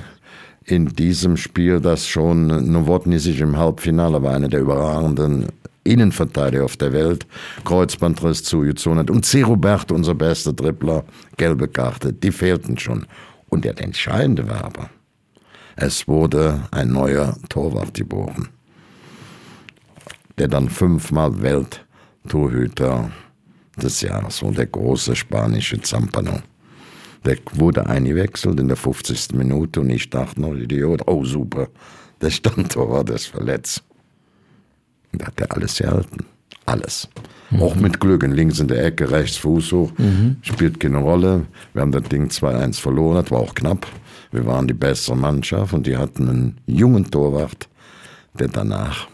[0.65, 5.47] in diesem Spiel, dass schon Nowotny sich im Halbfinale war, einer der überragenden
[5.85, 7.27] Innenverteidiger auf der Welt,
[7.65, 9.11] Kreuzbandriss zugezogen hat.
[9.11, 9.43] Und C.
[9.43, 11.05] Robert, unser bester Dribbler,
[11.39, 13.07] gelbe Karte, die fehlten schon.
[13.49, 14.91] Und der Entscheidende war aber,
[15.77, 18.49] es wurde ein neuer Torwart geboren,
[20.37, 23.11] der dann fünfmal Welttorhüter
[23.77, 26.43] des Jahres war, der große spanische Zampano.
[27.25, 29.35] Der wurde eingewechselt in der 50.
[29.35, 31.69] Minute und ich dachte noch, Idiot, oh super,
[32.21, 33.85] der Standtorwart ist verletzt.
[35.13, 36.27] Und da hat er alles gehalten.
[36.67, 37.09] Alles.
[37.51, 37.63] Mhm.
[37.63, 38.23] Auch mit Glück.
[38.23, 39.93] Links in der Ecke, rechts Fuß hoch.
[39.97, 40.37] Mhm.
[40.43, 41.47] Spielt keine Rolle.
[41.73, 43.23] Wir haben das Ding 2-1 verloren.
[43.23, 43.87] Das war auch knapp.
[44.31, 47.69] Wir waren die bessere Mannschaft und die hatten einen jungen Torwart,
[48.39, 49.09] der danach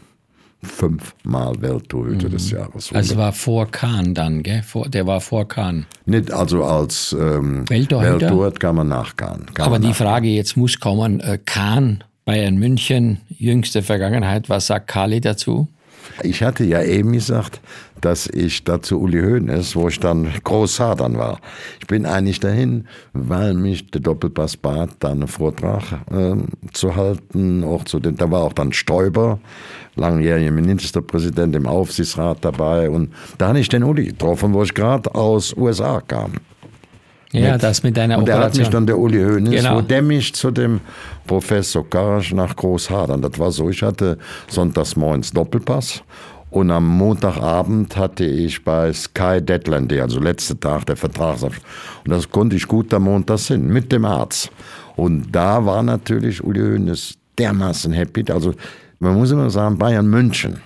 [0.65, 2.33] fünfmal Welttorhüter mhm.
[2.33, 2.91] des Jahres.
[2.91, 2.99] Wurde.
[2.99, 4.63] Also war vor Kahn dann, gell?
[4.63, 5.87] Vor, der war vor Kahn.
[6.07, 9.47] Nicht, also als ähm, Welttorhüter kam man nach Kahn.
[9.55, 14.67] Kam Aber die nach Frage jetzt muss kommen, äh, Kahn, Bayern München, jüngste Vergangenheit, was
[14.67, 15.69] sagt Kali dazu?
[16.23, 17.61] Ich hatte ja eben gesagt,
[18.01, 21.41] dass ich dazu Uli Hoeneß, wo ich dann Großhadern war.
[21.81, 26.37] Ich bin eigentlich dahin, weil mich der Doppelpass bat, da einen Vortrag äh,
[26.73, 27.65] zu halten.
[27.65, 29.39] Auch zu den, da war auch dann Stoiber,
[29.97, 32.91] langjähriger Ministerpräsident im Aufsichtsrat dabei.
[32.91, 36.33] Und da hatte ich den Uli getroffen, wo ich gerade aus USA kam.
[37.35, 38.45] Ja, mit, das mit deiner und Operation.
[38.45, 39.77] Und der hat mich dann der Uli Hoeneß, genau.
[39.77, 40.81] wo der mich zu dem
[41.27, 44.19] Professor Karasch nach Großhadern, das war so, ich hatte
[44.49, 46.03] sonntags morgens Doppelpass
[46.51, 51.65] und am Montagabend hatte ich bei Sky Deadline Day, also letzter Tag der Vertragsabschluss.
[52.05, 54.53] Und das konnte ich gut am Montag hin, mit dem Arzt.
[54.95, 58.25] Und da war natürlich Uli Hoeneß dermaßen happy.
[58.31, 58.55] Also
[59.01, 60.61] man muss immer sagen, Bayern München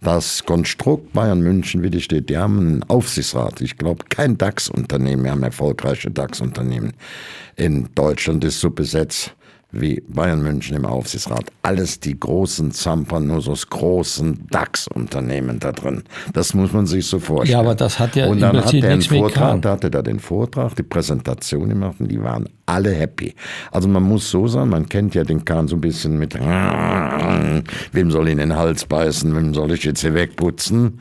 [0.00, 3.60] das Konstrukt Bayern München, wie die steht, die haben einen Aufsichtsrat.
[3.60, 6.92] Ich glaube, kein DAX-Unternehmen, wir haben erfolgreiche DAX-Unternehmen
[7.56, 9.34] in Deutschland ist so besetzt
[9.72, 11.44] wie Bayern München im Aufsichtsrat.
[11.62, 16.02] Alles die großen so großen DAX-Unternehmen da drin.
[16.32, 17.52] Das muss man sich so vorstellen.
[17.52, 20.18] Ja, aber das hat ja Und dann hat er einen Vortrag, da hatte er den
[20.18, 23.34] Vortrag, die Präsentation gemacht und die waren alle happy.
[23.70, 28.10] Also man muss so sagen, man kennt ja den Kahn so ein bisschen mit, wem
[28.10, 31.00] soll ihn in den Hals beißen, wem soll ich jetzt hier wegputzen?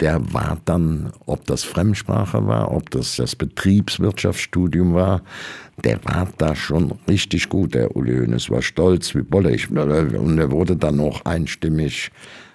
[0.00, 5.22] Der war dann, ob das Fremdsprache war, ob das das Betriebswirtschaftsstudium war,
[5.84, 9.54] der war da schon richtig gut, der Uli Hoeneß war stolz wie Bolle.
[9.54, 12.10] Ich, und er wurde dann auch einstimmig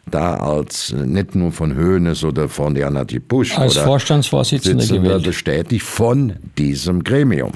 [0.10, 5.24] da als nicht nur von Hoeneß oder von Diana Busch als Vorstandsvorsitzender gewählt.
[5.24, 7.52] bestätigt von diesem Gremium.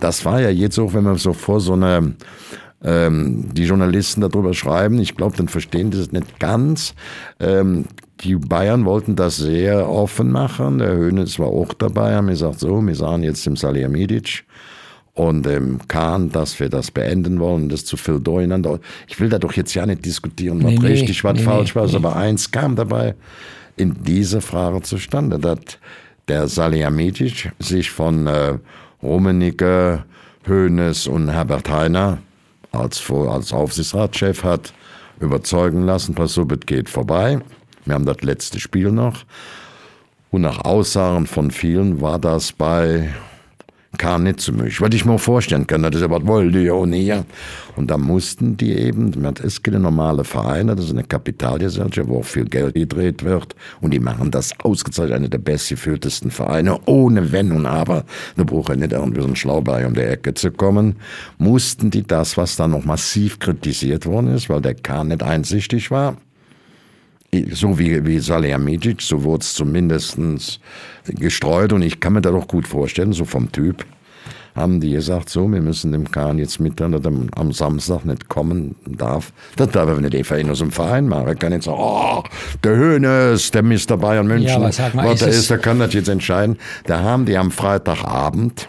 [0.00, 2.02] Das war ja jetzt auch, wenn man so vor so einer
[2.82, 6.94] ähm, die Journalisten darüber schreiben, ich glaube, dann verstehen die das nicht ganz.
[7.40, 7.86] Ähm,
[8.20, 10.78] die Bayern wollten das sehr offen machen.
[10.78, 14.44] Der Hönes war auch dabei, haben gesagt, so, wir sagen jetzt dem Salihamidzic
[15.14, 18.80] und dem Kahn, dass wir das beenden wollen, das zu viel durcheinander.
[19.08, 21.86] Ich will da doch jetzt ja nicht diskutieren, was nee, richtig, was nee, falsch war,
[21.86, 21.96] nee.
[21.96, 23.14] aber eins kam dabei
[23.76, 25.58] in dieser Frage zustande, dass
[26.28, 28.58] der Salihamidzic sich von äh,
[29.02, 30.04] Rummenigge,
[30.46, 32.18] Hönes und Herbert Heiner
[32.72, 34.72] als, als Aufsichtsratschef hat
[35.20, 37.40] überzeugen lassen, pass es geht vorbei.
[37.84, 39.24] Wir haben das letzte Spiel noch.
[40.30, 43.10] Und nach Aussagen von vielen war das bei
[43.96, 44.80] Kahn nicht zu möglich.
[44.80, 47.12] Was ich mir vorstellen kann, das ist aber wollte ja auch nicht.
[47.76, 52.20] Und da mussten die eben, das ist keine normale Vereine, das ist eine Kapitalgesellschaft, wo
[52.20, 53.54] auch viel Geld gedreht wird.
[53.80, 58.04] Und die machen das ausgezeichnet, eine der bestgeführtesten Vereine, ohne Wenn und Aber.
[58.36, 60.96] Da braucht er nicht irgendwie so ein Schlauberg um die Ecke zu kommen.
[61.38, 65.90] Mussten die das, was da noch massiv kritisiert worden ist, weil der Kahn nicht einsichtig
[65.90, 66.16] war,
[67.52, 70.18] so wie, wie Salihamidzic, so wurde es zumindest
[71.06, 73.84] gestreut und ich kann mir da doch gut vorstellen, so vom Typ,
[74.54, 78.28] haben die gesagt, so, wir müssen dem Kahn jetzt mitteilen, dass er am Samstag nicht
[78.28, 79.32] kommen darf.
[79.56, 81.26] Das darf er nicht einfach in unserem Verein machen.
[81.26, 82.22] Er kann nicht sagen, oh,
[82.62, 83.96] der Hönes, der Mr.
[83.96, 86.56] Bayern München, ja, was er ist, der kann das jetzt entscheiden.
[86.86, 88.68] Da haben die am Freitagabend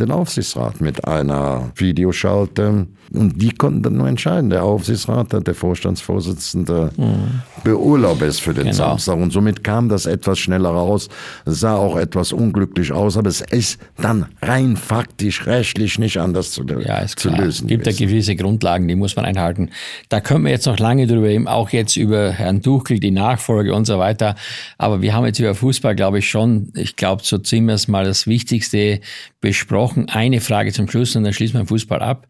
[0.00, 2.88] den Aufsichtsrat mit einer Videoschalte.
[3.14, 4.50] Und die konnten dann nur entscheiden.
[4.50, 7.42] Der Aufsichtsrat, der Vorstandsvorsitzende, mhm.
[7.62, 8.76] beurlaubt es für den genau.
[8.76, 9.16] Samstag.
[9.16, 11.08] Und somit kam das etwas schneller raus.
[11.44, 16.52] Es sah auch etwas unglücklich aus, aber es ist dann rein faktisch, rechtlich nicht anders
[16.52, 17.44] zu, ja, ist zu klar.
[17.44, 17.66] lösen.
[17.66, 19.70] Es gibt ja gewisse Grundlagen, die muss man einhalten.
[20.08, 23.74] Da können wir jetzt noch lange drüber reden, auch jetzt über Herrn Duchel, die Nachfolge
[23.74, 24.36] und so weiter.
[24.78, 28.26] Aber wir haben jetzt über Fußball, glaube ich, schon, ich glaube, so ziemlich mal das
[28.26, 29.00] Wichtigste
[29.40, 30.08] besprochen.
[30.08, 32.26] Eine Frage zum Schluss und dann schließen wir den Fußball ab.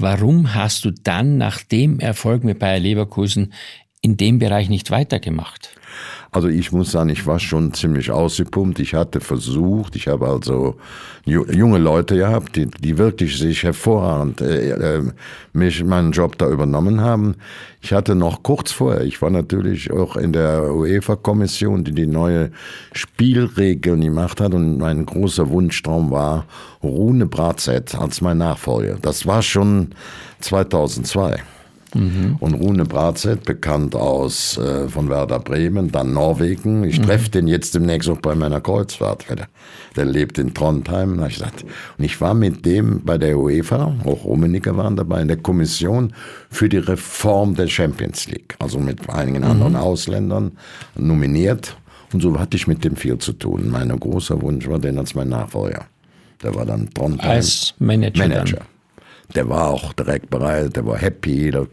[0.00, 3.52] Warum hast du dann nach dem Erfolg mit Bayer Leverkusen
[4.00, 5.78] in dem Bereich nicht weitergemacht?
[6.32, 8.78] Also ich muss sagen, ich war schon ziemlich ausgepumpt.
[8.78, 10.76] Ich hatte versucht, ich habe also
[11.24, 15.02] junge Leute gehabt, die, die wirklich sich hervorragend äh, äh,
[15.52, 17.34] mich meinen Job da übernommen haben.
[17.82, 22.52] Ich hatte noch kurz vorher, ich war natürlich auch in der UEFA-Kommission, die die neue
[22.92, 26.46] Spielregeln gemacht hat und mein großer Wunschtraum war
[26.82, 28.98] Rune Bratzett als mein Nachfolger.
[29.02, 29.88] Das war schon
[30.40, 31.42] 2002.
[31.94, 32.36] Mhm.
[32.40, 36.84] Und Rune Bratzett, bekannt aus äh, von Werder Bremen, dann Norwegen.
[36.84, 37.04] Ich mhm.
[37.04, 39.26] treffe den jetzt demnächst auch bei meiner Kreuzfahrt.
[39.28, 39.48] Der,
[39.96, 41.18] der lebt in Trondheim.
[41.18, 45.28] Und ich, und ich war mit dem bei der UEFA, auch Rummenigge waren dabei, in
[45.28, 46.12] der Kommission
[46.50, 48.56] für die Reform der Champions League.
[48.58, 49.50] Also mit einigen mhm.
[49.50, 50.52] anderen Ausländern
[50.96, 51.76] nominiert.
[52.12, 53.68] Und so hatte ich mit dem viel zu tun.
[53.70, 55.86] Mein großer Wunsch war den als mein Nachfolger.
[56.42, 57.30] Der war dann Trondheim.
[57.30, 58.28] Als Manager.
[58.28, 58.60] Manager.
[59.34, 61.66] Der war auch direkt bereit, der war happy, der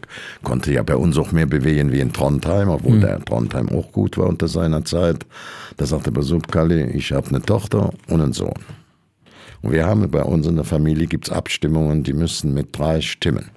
[0.44, 3.00] konnte ja bei uns auch mehr bewegen wie in Trondheim, obwohl mhm.
[3.00, 5.26] der Trondheim auch gut war unter seiner Zeit.
[5.76, 6.12] Da sagte
[6.50, 8.54] Kalli, ich habe eine Tochter und einen Sohn.
[9.62, 13.50] Und wir haben bei uns in der Familie gibt's Abstimmungen, die müssen mit drei stimmen.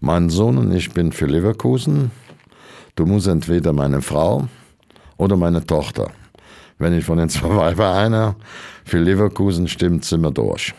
[0.00, 2.10] Mein Sohn und ich bin für Leverkusen.
[2.94, 4.48] Du musst entweder meine Frau
[5.16, 6.10] oder meine Tochter.
[6.78, 8.36] Wenn ich von den zwei Weibern einer
[8.84, 10.74] für Leverkusen stimmt, sind wir durch.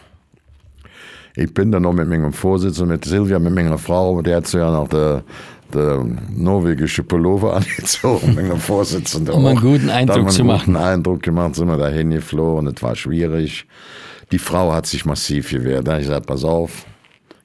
[1.40, 4.58] Ich bin dann noch mit meinem Vorsitzenden, mit Silvia, mit meiner Frau, der hat so
[4.58, 5.24] ja noch der,
[5.74, 9.34] der norwegische Pullover angezogen, mit dem Vorsitzenden.
[9.34, 10.74] Um einen guten Eindruck einen zu machen.
[10.74, 13.66] guten Eindruck gemacht, sind wir da hingeflogen und es war schwierig.
[14.34, 15.88] Die Frau hat sich massiv gewehrt.
[15.88, 16.86] Da habe ich gesagt, pass auf,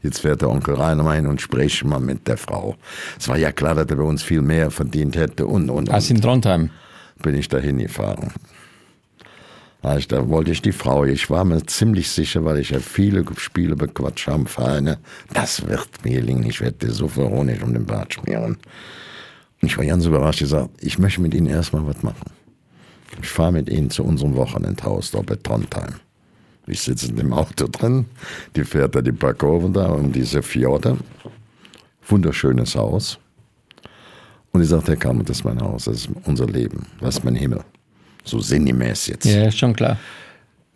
[0.03, 2.77] Jetzt fährt der Onkel Rainer mal hin und spricht mal mit der Frau.
[3.19, 5.91] Es war ja klar, dass er bei uns viel mehr verdient hätte und, und, und.
[5.91, 6.69] Als in Trondheim?
[7.23, 7.59] Bin ich da
[9.85, 10.05] hingefahren.
[10.09, 11.05] Da wollte ich die Frau.
[11.05, 14.99] Ich war mir ziemlich sicher, weil ich ja viele Spiele bequatscht habe, Vereine.
[15.33, 16.45] Das wird mir gelingen.
[16.45, 18.57] Ich werde dir so veronisch um den Bart schmieren.
[19.61, 20.43] Und ich war ganz überrascht.
[20.43, 22.31] Ich sagte, ich möchte mit Ihnen erstmal was machen.
[23.23, 25.95] Ich fahre mit Ihnen zu unserem Wochenendhaus dort bei Trondheim.
[26.67, 28.07] Ich sitze in dem Auto drin,
[28.57, 30.97] die fährt da die Parkoven da und diese Fjorde.
[32.09, 33.19] Wunderschönes Haus.
[34.53, 37.25] Und ich sagte, Herr Kammer, das ist mein Haus, das ist unser Leben, das ist
[37.25, 37.61] mein Himmel.
[38.25, 39.27] So sinngemäß jetzt.
[39.27, 39.99] Ja, schon klar.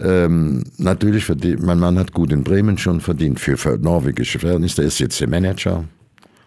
[0.00, 4.76] Ähm, natürlich verdient, mein Mann hat gut in Bremen schon verdient, für, für norwegische Verhältnisse.
[4.76, 5.84] Der ist jetzt der Manager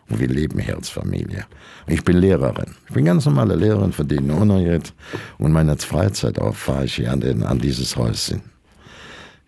[0.09, 1.45] und wir leben hier als Familie.
[1.87, 2.75] Ich bin Lehrerin.
[2.87, 4.93] Ich bin ganz normale Lehrerin, verdiene Unterricht
[5.37, 8.41] und meine Freizeit auch fahre ich hier an, den, an dieses Häuschen.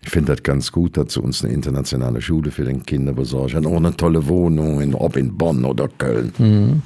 [0.02, 3.64] Ich finde das ganz gut, dass sie uns eine internationale Schule für den Kinder besorgen.
[3.64, 6.32] Auch eine tolle Wohnung, in, ob in Bonn oder Köln.
[6.36, 6.82] Mhm.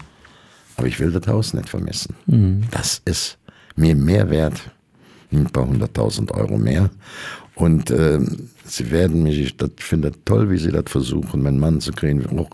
[0.76, 2.14] Aber ich will das Haus nicht vermissen.
[2.26, 2.62] Mhm.
[2.70, 3.38] Das ist
[3.79, 4.70] mir mehr wert,
[5.33, 6.91] ein paar hunderttausend Euro mehr.
[7.55, 8.20] Und äh,
[8.64, 12.39] sie werden mich, ich finde das toll, wie sie das versuchen, meinen Mann zu kriegen,
[12.39, 12.51] auch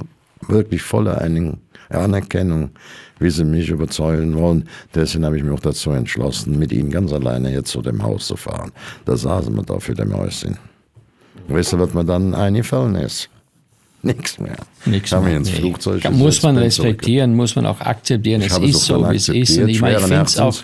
[0.48, 1.20] wirklich voller
[1.90, 2.70] Anerkennung,
[3.18, 4.68] wie sie mich überzeugen wollen.
[4.94, 8.26] Deswegen habe ich mich auch dazu entschlossen, mit ihnen ganz alleine jetzt zu dem Haus
[8.26, 8.72] zu fahren.
[9.04, 10.58] Da saßen wir da für dem Häuschen.
[11.48, 13.28] Weißt du, was mir dann eingefallen ist?
[14.04, 14.56] Nichts mehr.
[14.84, 15.36] Nichts mehr.
[15.36, 17.36] Ins Flugzeug muss man respektieren, zurück.
[17.36, 18.42] muss man auch akzeptieren.
[18.42, 19.58] Ich es ist so, wie es ist.
[19.58, 20.54] Und ich meine, ich finde auch.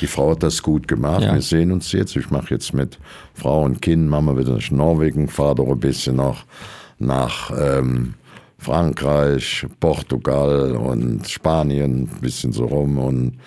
[0.00, 1.22] Die Frau hat das gut gemacht.
[1.22, 1.34] Ja.
[1.34, 2.16] Wir sehen uns jetzt.
[2.16, 2.98] Ich mache jetzt mit
[3.34, 6.44] Frau und Kind, wir wieder nach Norwegen, fahre doch ein bisschen noch
[6.98, 8.14] nach ähm,
[8.58, 13.38] Frankreich, Portugal und Spanien, ein bisschen so rum und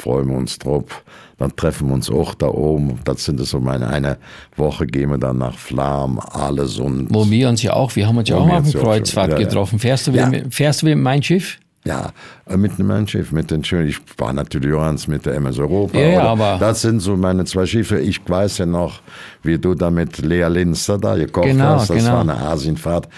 [0.00, 1.04] freuen wir uns drauf.
[1.38, 2.98] Dann treffen wir uns auch da oben.
[3.04, 4.18] Das sind so meine eine
[4.56, 7.08] Woche gehen wir dann nach Flam, alles und.
[7.12, 9.38] Wo wir uns ja auch, wir haben uns ja auch mal auf dem Kreuzfahrt ja,
[9.38, 9.78] getroffen.
[9.78, 10.30] Fährst du, ja.
[10.30, 11.58] wieder, fährst du mit meinem Schiff?
[11.84, 12.12] Ja,
[12.46, 15.98] äh, mit meinem Schiff, mit den schönen, ich war natürlich Johanns mit der MS Europa.
[15.98, 17.98] Ja, ja, aber das sind so meine zwei Schiffe.
[18.00, 19.00] Ich weiß ja noch,
[19.42, 21.88] wie du da mit Lea Linster da gekocht genau, hast.
[21.88, 22.12] Das genau.
[22.12, 23.08] war eine Asienfahrt.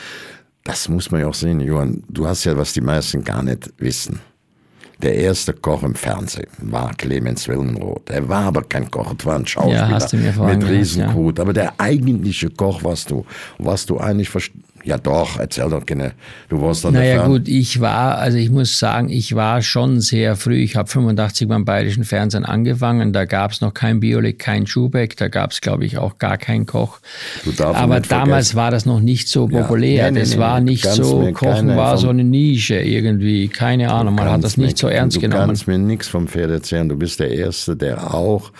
[0.62, 2.04] Das muss man ja auch sehen, Johann.
[2.08, 4.20] Du hast ja, was die meisten gar nicht wissen
[5.02, 8.08] der erste Koch im Fernsehen war Clemens Wilmenroth.
[8.10, 9.88] Er war aber kein Koch, es war ein Schauspieler Ja,
[10.46, 11.40] mit gesagt, Riesenkrut.
[11.40, 13.24] Aber der eigentliche Koch warst du,
[13.58, 14.52] was du eigentlich verst-
[14.84, 16.12] Ja doch, erzähl doch gerne.
[16.48, 20.34] Du warst dann Naja gut, ich war, also ich muss sagen, ich war schon sehr
[20.34, 20.56] früh.
[20.56, 23.12] Ich habe 85 beim Bayerischen Fernsehen angefangen.
[23.12, 25.16] Da gab es noch kein Biolik, kein Schubeck.
[25.16, 26.98] Da gab es, glaube ich, auch gar keinen Koch.
[27.44, 28.56] Du darfst Aber damals vergessen.
[28.56, 29.60] war das noch nicht so Ja.
[29.62, 30.04] populär.
[30.06, 33.48] Nee, nee, das nee, war nicht so, Kochen war so eine Nische irgendwie.
[33.48, 35.46] Keine Ahnung, man hat das nicht so mir- ernst du genommen.
[35.46, 36.88] kannst mir nichts vom Pferd erzählen.
[36.88, 38.50] Du bist der Erste, der auch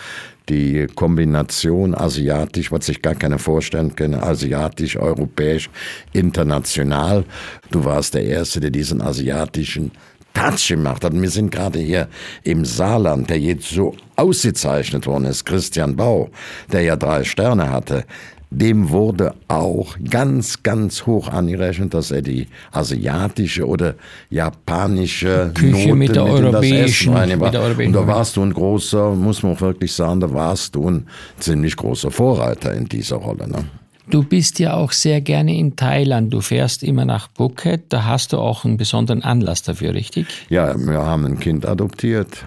[0.49, 5.69] die Kombination asiatisch, was sich gar keiner vorstellen kann, asiatisch, europäisch,
[6.11, 7.23] international.
[7.71, 9.91] Du warst der Erste, der diesen asiatischen
[10.33, 11.13] Touch gemacht hat.
[11.13, 12.07] Wir sind gerade hier
[12.43, 16.29] im Saarland, der jetzt so ausgezeichnet worden ist, Christian Bau,
[16.71, 18.05] der ja drei Sterne hatte.
[18.49, 23.95] Dem wurde auch ganz, ganz hoch angerechnet, dass er die asiatische oder
[24.29, 28.53] japanische Küche Note mit der das europäischen- mit der europäischen Und da warst du ein
[28.53, 31.07] großer, muss man auch wirklich sagen, da warst du ein
[31.39, 33.49] ziemlich großer Vorreiter in dieser Rolle.
[33.49, 33.65] Ne?
[34.07, 36.33] Du bist ja auch sehr gerne in Thailand.
[36.33, 37.85] Du fährst immer nach Phuket.
[37.89, 40.27] Da hast du auch einen besonderen Anlass dafür, richtig?
[40.49, 42.45] Ja, wir haben ein Kind adoptiert.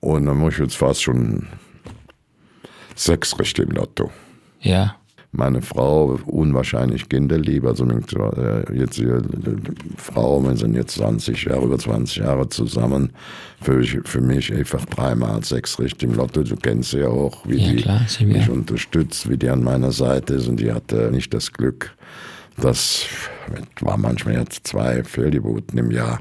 [0.00, 1.46] Und dann muss ich jetzt fast schon
[2.96, 4.10] sechs richtig im Lotto.
[4.60, 4.96] Ja.
[5.32, 9.22] Meine Frau, unwahrscheinlich kinderlieb, also äh, jetzt ihre
[9.96, 13.12] Frau, wir sind jetzt 20 Jahre, über 20 Jahre zusammen.
[13.62, 16.42] Für, für mich einfach dreimal sechs richtig im Lotto.
[16.42, 19.92] Du kennst sie ja auch, wie Ja, die klar, mich unterstützt, wie die an meiner
[19.92, 20.48] Seite ist.
[20.48, 21.94] Und die hatte nicht das Glück,
[22.60, 23.06] das
[23.80, 26.20] war manchmal jetzt zwei Fehlgeburten im Jahr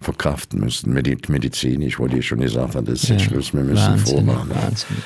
[0.00, 3.92] verkraften müssen, Medi medizinisch, wo die schon gesagt hat, das ist jetzt Schluss, wir müssen
[3.92, 4.50] Wahnsinn, vormachen.
[4.50, 4.96] Wahnsinn.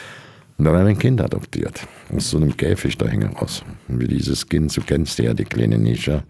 [0.58, 1.86] Und dann haben wir ein Kind adoptiert.
[2.14, 3.62] Aus so einem Käfig da hängen raus.
[3.88, 6.22] Und wie dieses Kind, du kennst ja die kleine Nisha,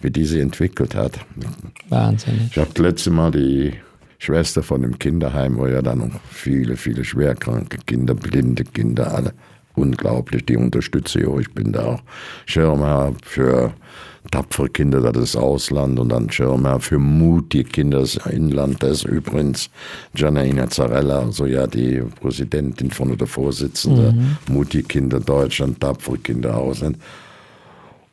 [0.00, 1.18] wie die sie entwickelt hat.
[1.90, 2.50] Wahnsinnig.
[2.50, 3.74] Ich habe das letzte Mal die
[4.18, 9.34] Schwester von dem Kinderheim, wo ja dann noch viele, viele schwerkranke Kinder, blinde Kinder, alle
[9.74, 11.40] unglaublich, die unterstütze ich auch.
[11.40, 12.02] Ich bin da auch
[12.46, 13.74] Schirmherr für
[14.30, 19.04] tapfere Kinder, das ist Ausland und dann Schirmherr für mutige Kinder, das Inland, das ist
[19.04, 19.70] übrigens
[20.14, 24.14] Gianna Zarella, also ja die Präsidentin von oder Vorsitzende,
[24.48, 26.46] mutige Kinder Deutschland, tapfere Ausland.
[26.46, 26.98] Ausland.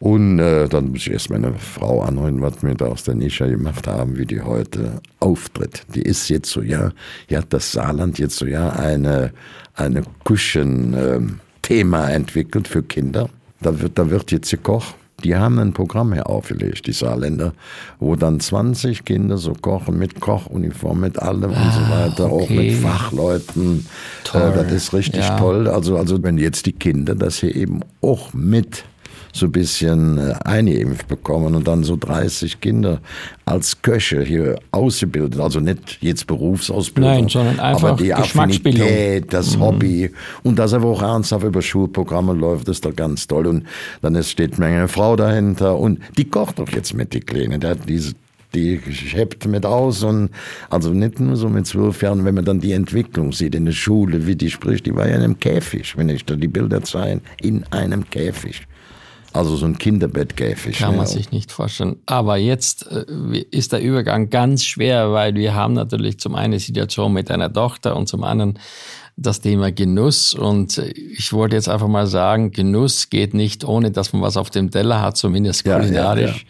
[0.02, 3.48] Und äh, dann muss ich erst meine Frau anhören, was wir da aus der Nische
[3.48, 5.84] gemacht haben, wie die heute auftritt.
[5.94, 6.92] Die ist jetzt so, ja,
[7.30, 9.32] die hat das Saarland jetzt so, ja, eine,
[9.76, 13.30] eine Küchen-Thema entwickelt für Kinder.
[13.62, 14.96] Da wird, da wird jetzt gekocht.
[15.22, 17.54] Die haben ein Programm hier aufgelegt, die Saarländer,
[18.00, 22.72] wo dann 20 Kinder so kochen mit Kochuniform, mit allem und so weiter, auch okay.
[22.72, 23.86] mit Fachleuten.
[24.24, 24.42] Toll.
[24.42, 25.38] Äh, das ist richtig Ja.
[25.38, 25.68] toll.
[25.68, 28.84] Also, also wenn jetzt die Kinder das hier eben auch mit
[29.34, 33.00] so ein bisschen äh, eingeimpft bekommen und dann so 30 Kinder
[33.46, 38.14] als Köche hier ausgebildet, also nicht jetzt Berufsausbildung, Nein, sondern einfach aber die.
[38.14, 40.12] Affinität, das Hobby.
[40.44, 43.48] Und dass er auch ernsthaft über Schulprogramme läuft, ist doch ganz toll.
[43.48, 43.66] Und
[44.02, 45.78] dann ist, steht eine Frau dahinter.
[45.78, 48.14] Und die kocht doch jetzt mit die Kleine, der hat diese
[48.54, 50.04] die schleppt mit aus.
[50.04, 50.30] Und
[50.70, 53.72] also nicht nur so mit zwölf Jahren, wenn man dann die Entwicklung sieht in der
[53.72, 56.82] Schule, wie die spricht, die war ja in einem Käfig, wenn ich da die Bilder
[56.84, 58.62] zeige, in einem Käfig.
[59.34, 60.78] Also so ein Kinderbettkäfig.
[60.78, 60.98] Kann ne?
[60.98, 61.98] man sich nicht vorstellen.
[62.06, 63.06] Aber jetzt äh,
[63.52, 67.52] ist der Übergang ganz schwer, weil wir haben natürlich zum einen die Situation mit einer
[67.52, 68.60] Tochter und zum anderen
[69.16, 70.34] das Thema Genuss.
[70.34, 74.38] Und äh, ich wollte jetzt einfach mal sagen, Genuss geht nicht ohne, dass man was
[74.38, 76.38] auf dem Teller hat, zumindest Ja, ja, kulinarisch.
[76.42, 76.48] ja.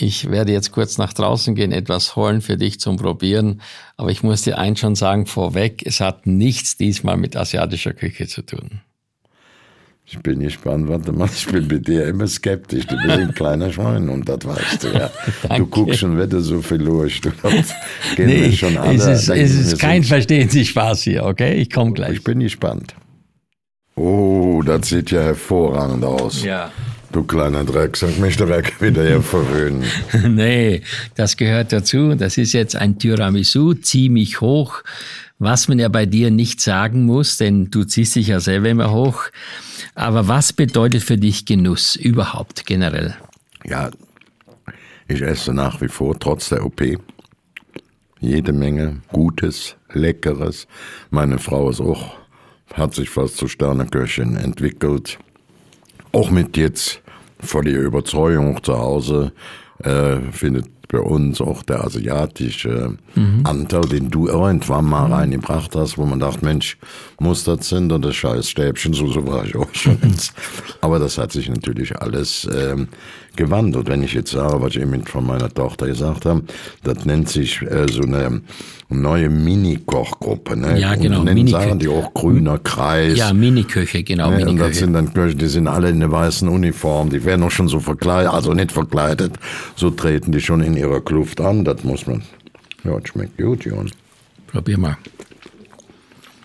[0.00, 3.60] Ich werde jetzt kurz nach draußen gehen, etwas holen für dich zum Probieren.
[3.96, 8.28] Aber ich muss dir eins schon sagen, vorweg, es hat nichts diesmal mit asiatischer Küche
[8.28, 8.80] zu tun.
[10.10, 12.86] Ich bin gespannt, warte mal, ich bin bei dir immer skeptisch.
[12.86, 15.10] Du bist ein kleiner Schwein und das weißt du ja.
[15.58, 17.20] Du guckst schon wieder so viel durch.
[17.20, 17.64] Du kennen
[18.16, 18.94] wir schon alle.
[18.94, 21.56] es ist, es ist kein Verstehen Sie Spaß hier, okay?
[21.56, 22.14] Ich komme gleich.
[22.14, 22.94] Ich bin gespannt.
[23.96, 26.42] Oh, das sieht ja hervorragend aus.
[26.42, 26.72] Ja.
[27.12, 29.84] Du kleiner Drecksack, mich direkt wieder hier verwöhnen.
[30.26, 30.80] nee,
[31.16, 32.14] das gehört dazu.
[32.14, 34.82] Das ist jetzt ein Tiramisu, ziemlich hoch,
[35.38, 38.92] was man ja bei dir nicht sagen muss, denn du ziehst dich ja selber immer
[38.92, 39.24] hoch.
[39.94, 43.16] Aber was bedeutet für dich Genuss überhaupt generell?
[43.64, 43.90] Ja,
[45.06, 46.82] ich esse nach wie vor, trotz der OP,
[48.20, 50.66] jede Menge Gutes, Leckeres.
[51.10, 52.16] Meine Frau ist auch,
[52.74, 55.18] hat sich fast zur Sterneköchin entwickelt.
[56.12, 57.00] Auch mit jetzt
[57.40, 59.32] vor der Überzeugung zu Hause,
[59.84, 62.96] äh, findet bei uns auch der asiatische
[63.44, 66.78] Anteil, den du irgendwann mal reingebracht hast, wo man dachte, Mensch,
[67.20, 69.98] muss das sein oder scheiß Stäbchen, so, so war ich auch schon.
[70.80, 72.88] Aber das hat sich natürlich alles ähm,
[73.36, 73.88] gewandelt.
[73.88, 76.42] Wenn ich jetzt sage, was ich eben von meiner Tochter gesagt habe,
[76.84, 78.40] das nennt sich äh, so eine
[78.88, 80.56] neue Mini-Kochgruppe.
[80.56, 80.80] Ne?
[80.80, 83.18] Ja, genau, Und nennen Mini- sagen die auch grüner Kreis.
[83.18, 86.48] Ja, Miniköche, genau, Ne, und das sind dann Köche, die sind alle in der weißen
[86.48, 89.32] Uniform, die werden auch schon so verkleidet, also nicht verkleidet,
[89.76, 92.22] so treten die schon in ihrer Kluft an, das muss man,
[92.84, 93.90] ja, das schmeckt gut, Jon,
[94.46, 94.96] Probier mal.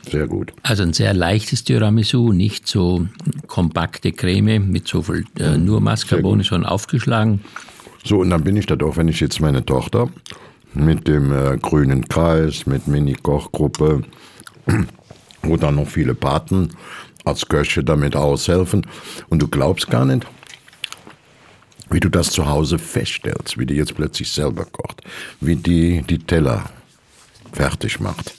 [0.10, 0.52] sehr gut.
[0.64, 3.08] Also ein sehr leichtes Tiramisu, nicht so
[3.48, 7.42] kompakte Creme mit so viel äh, nur Mascarpone, sondern aufgeschlagen.
[8.04, 10.10] So, und dann bin ich das auch, wenn ich jetzt meine Tochter
[10.74, 14.04] mit dem äh, grünen Kreis, mit Mini-Kochgruppe,
[15.44, 16.70] wo dann noch viele Paten
[17.24, 18.86] als Köche damit aushelfen.
[19.30, 20.26] Und du glaubst gar nicht,
[21.94, 25.02] wie du das zu Hause feststellst, wie die jetzt plötzlich selber kocht,
[25.40, 26.66] wie die die Teller
[27.54, 28.34] fertig macht.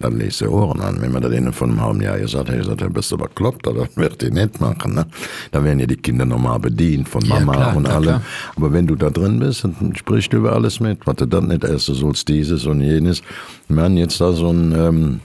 [0.00, 1.00] Dann lest sie Ohren an.
[1.00, 3.86] Wenn man das denen von einem halben Jahr gesagt hat, gesagt, bist du bekloppt, oder
[3.94, 4.94] wird die nicht machen.
[4.94, 5.06] Ne?
[5.52, 8.02] Da werden ja die Kinder normal bedient von Ja, Mama klar, und allem.
[8.02, 8.22] klar.
[8.56, 11.06] Aber wenn du da drin bist, dann sprichst du über alles mit.
[11.06, 13.22] Was du dann nicht erst, sollst dieses und jenes.
[13.68, 15.20] Wir haben jetzt da so ein, ähm,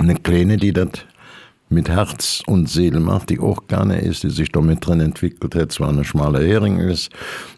[0.00, 0.88] eine Kleine, die das
[1.72, 5.54] mit Herz und Seele macht, die auch gerne ist, die sich da mit drin entwickelt
[5.54, 7.10] hat, zwar eine schmale Hering ist,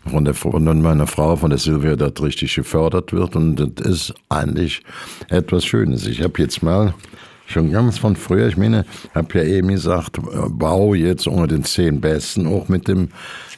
[0.06, 4.14] von der von meiner Frau, von der Silvia, das richtig gefördert wird und das ist
[4.28, 4.82] eigentlich
[5.28, 6.06] etwas Schönes.
[6.06, 6.94] Ich habe jetzt mal
[7.46, 8.84] schon ganz von früher, ich meine,
[9.14, 13.08] habe ja eben gesagt, Bau jetzt unter den zehn Besten, auch mit dem,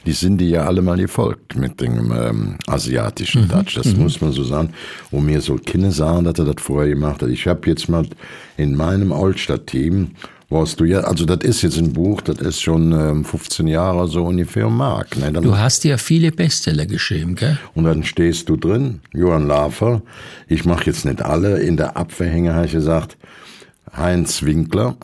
[0.05, 4.31] die sind die ja alle mal gefolgt mit dem ähm, asiatischen Touch, das muss man
[4.31, 4.73] so sagen.
[5.11, 7.29] Und mir so Kinder sagen, dass er das vorher gemacht hat.
[7.29, 8.05] Ich habe jetzt mal
[8.57, 10.11] in meinem Altstadt-Team,
[10.49, 14.07] warst du ja, also das ist jetzt ein Buch, das ist schon ähm, 15 Jahre
[14.07, 15.17] so ungefähr im Markt.
[15.17, 15.31] Ne?
[15.31, 17.57] Dann, Du hast ja viele Bestseller geschrieben, gell?
[17.75, 20.01] und dann stehst du drin, Johann Lafer,
[20.47, 23.17] ich mache jetzt nicht alle, in der Abwehrhänge habe ich gesagt,
[23.95, 24.95] Heinz Winkler,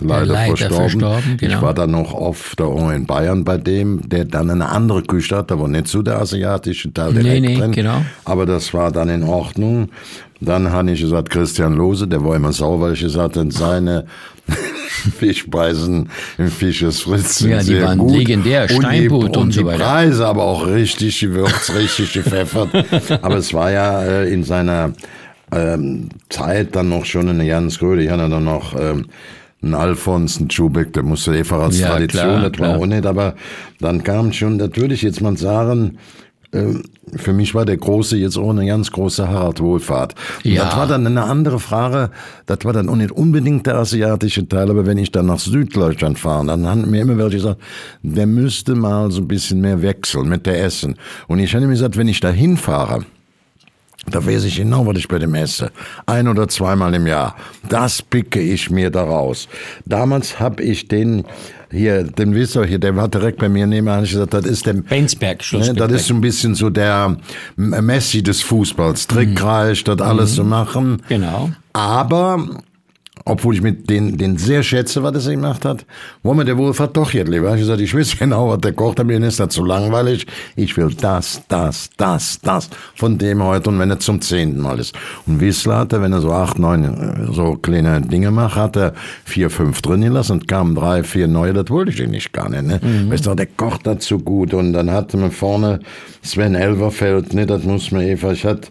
[0.00, 0.76] leider, leider verstorben.
[1.00, 1.54] verstorben, genau.
[1.56, 5.02] Ich war dann noch oft da auch in Bayern bei dem, der dann eine andere
[5.02, 7.72] Küche hat, da war nicht so der asiatische Teil Nee, direkt nee, drin.
[7.72, 8.02] genau.
[8.24, 9.88] Aber das war dann in Ordnung.
[10.40, 14.04] Dann habe ich gesagt, Christian Lose, der war immer weil ich gesagt habe, seine
[15.18, 16.08] Fischspeisen
[16.38, 18.16] im Fischers Fritz sind Ja, die sehr waren gut.
[18.16, 19.84] legendär, Und die- Steinbutt und die so weiter.
[19.84, 22.68] Preise aber auch richtig gewürzt, richtig gepfeffert.
[23.22, 24.92] aber es war ja äh, in seiner
[25.52, 28.02] ähm, Zeit dann noch schon eine ganz Gröde.
[28.04, 29.06] Ich hatte dann noch ähm,
[29.62, 32.76] einen Alfons, einen Schubeck, der musste einfach als Ja, Tradition, klar, das war klar.
[32.78, 33.34] auch nicht, aber
[33.80, 35.98] dann kam schon, natürlich jetzt mal sagen,
[36.52, 40.14] für mich war der große jetzt auch eine ganz große Harald Wohlfahrt.
[40.44, 40.64] Und Ja.
[40.64, 42.10] Das war dann eine andere Frage.
[42.46, 46.18] Das war dann auch nicht unbedingt der asiatische Teil, aber wenn ich dann nach Süddeutschland
[46.18, 47.60] fahre, dann haben mir immer welche gesagt,
[48.02, 50.96] der müsste mal so ein bisschen mehr wechseln mit der Essen.
[51.26, 53.04] Und ich habe mir gesagt, wenn ich da hinfahre,
[54.08, 55.70] da weiß ich genau, was ich bei dem esse.
[56.06, 57.34] Ein oder zweimal im Jahr.
[57.68, 59.48] Das picke ich mir daraus.
[59.84, 61.24] Damals habe ich den
[61.70, 64.04] hier, den wisst ihr hier, der war direkt bei mir nebenan.
[64.04, 67.16] Ich gesagt, das ist der Bensberg, Ne, das ist so ein bisschen so der
[67.56, 69.06] Messi des Fußballs.
[69.06, 71.02] Trickreich, das alles zu machen.
[71.08, 71.50] Genau.
[71.72, 72.62] Aber,
[73.28, 75.84] obwohl ich mit den, den sehr schätze, was er gemacht hat,
[76.22, 77.52] wo mir der Wohlfahrt doch jetzt lieber.
[77.54, 80.26] Ich gesagt, ich weiß genau, was der kocht, aber mir ist das zu langweilig.
[80.54, 84.78] Ich will das, das, das, das von dem heute und wenn er zum zehnten Mal
[84.78, 84.94] ist.
[85.26, 88.76] Und Wissler hat er, wenn er so acht, neun äh, so kleine Dinge macht, hat
[88.76, 92.48] er vier, fünf drin gelassen und kamen drei, vier neue, das wollte ich nicht gar
[92.48, 92.62] nicht.
[92.62, 92.80] Ne?
[93.10, 95.80] Weißt du, der kocht dazu gut und dann hatte man vorne
[96.22, 98.68] Sven Elverfeld, ne, das muss man Eva, ich hatte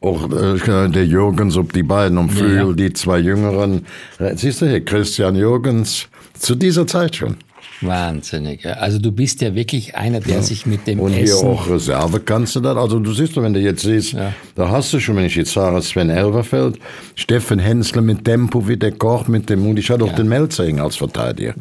[0.00, 2.72] auch äh, der Jürgens, ob die beiden um Flügel, ja.
[2.72, 3.84] die zwei Jüngeren.
[4.18, 6.06] Äh, Siehst du hier, Christian Jürgens,
[6.38, 7.36] zu dieser Zeit schon.
[7.80, 8.64] Wahnsinnig.
[8.64, 8.72] ja.
[8.72, 11.46] Also du bist ja wirklich einer, der sich mit dem Und hier Essen...
[11.46, 12.76] auch Reserve kannst du das.
[12.76, 14.32] Also du siehst, wenn du jetzt siehst, Ja.
[14.56, 16.78] da hast du schon, wenn ich jetzt sage, Sven Elverfeld,
[17.14, 19.78] Steffen Hensler mit Tempo, wie der kocht mit dem Mund.
[19.78, 21.54] Ich hatte auch den Melzing als Verteidiger.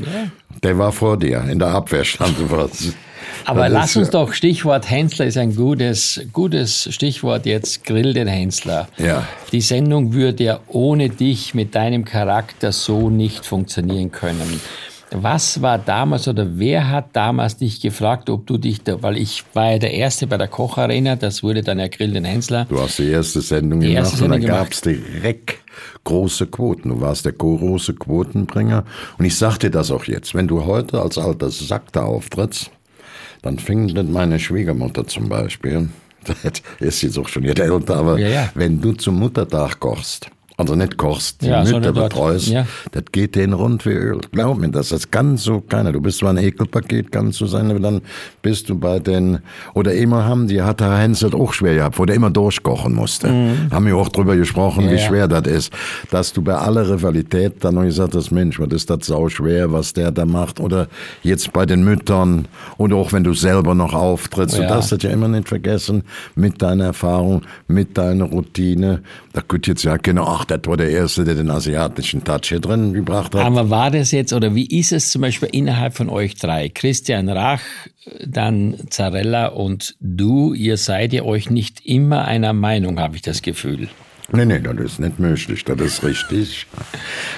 [0.64, 2.94] Der war vor dir, in der Abwehr stand was.
[3.46, 8.28] Aber Das lass uns doch, Stichwort Hensler ist ein gutes, gutes Stichwort jetzt, Grill den
[8.28, 8.88] Hensler.
[8.98, 9.28] Ja.
[9.52, 14.60] Die Sendung würde ja ohne dich mit deinem Charakter so nicht funktionieren können.
[15.12, 19.46] Was war damals oder wer hat damals dich gefragt, ob du dich da, weil ich
[19.54, 22.66] war ja der Erste bei der Kocharena, das wurde dann ja Grill den Hensler.
[22.66, 25.60] Du hast die erste Sendung Die gemacht erste und dann Sendung gab's direkt
[26.04, 26.90] große Quoten.
[26.90, 28.84] Du warst der große Quotenbringer.
[29.18, 30.34] Und ich sag dir das auch jetzt.
[30.36, 32.72] Wenn du heute als alter Sack da auftrittst,
[33.42, 35.90] dann findet meine Schwiegermutter zum Beispiel,
[36.80, 38.50] ist jetzt auch schon jetzt älter, aber Ja, ja.
[38.56, 42.66] wenn du zum Muttertag kochst also nicht kochst, die Ja, Mütter betreust, ja.
[42.92, 44.20] das geht denen rund wie Öl.
[44.32, 45.92] Glaub mir das, das kann so keiner.
[45.92, 48.02] Du bist zwar ein Ekelpaket, kannst du sein, aber dann
[48.42, 49.38] bist du bei den,
[49.76, 52.96] oder immer haben, die hat der Hens das auch schwer gehabt, wo der immer durchkochen
[52.96, 53.30] musste.
[53.72, 54.90] Haben wir auch drüber gesprochen, Mhm.
[54.90, 55.74] Ja, wie schwer das ist.
[56.10, 59.72] Dass du bei aller Rivalität dann noch gesagt hast, Mensch, was ist das sau schwer,
[59.72, 60.88] was der da macht, oder
[61.22, 62.48] jetzt bei den Müttern,
[62.78, 64.64] oder auch wenn du selber noch auftrittst, Ja.
[64.64, 66.04] du darfst das ja immer nicht vergessen,
[66.36, 69.02] mit deiner Erfahrung, mit deiner Routine.
[69.34, 72.60] Da könnte jetzt ja genau, ach, das war der Erste, der den asiatischen Touch hier
[72.60, 73.46] drin gebracht hat.
[73.46, 76.70] Aber war das jetzt, oder wie ist es zum Beispiel innerhalb von euch drei?
[76.70, 77.62] Christian Rach,
[78.26, 83.42] dann Zarella und du, ihr seid ja euch nicht immer einer Meinung, habe ich das
[83.42, 83.90] Gefühl.
[84.34, 86.68] Nee, nee, das ist nicht möglich, das ist richtig.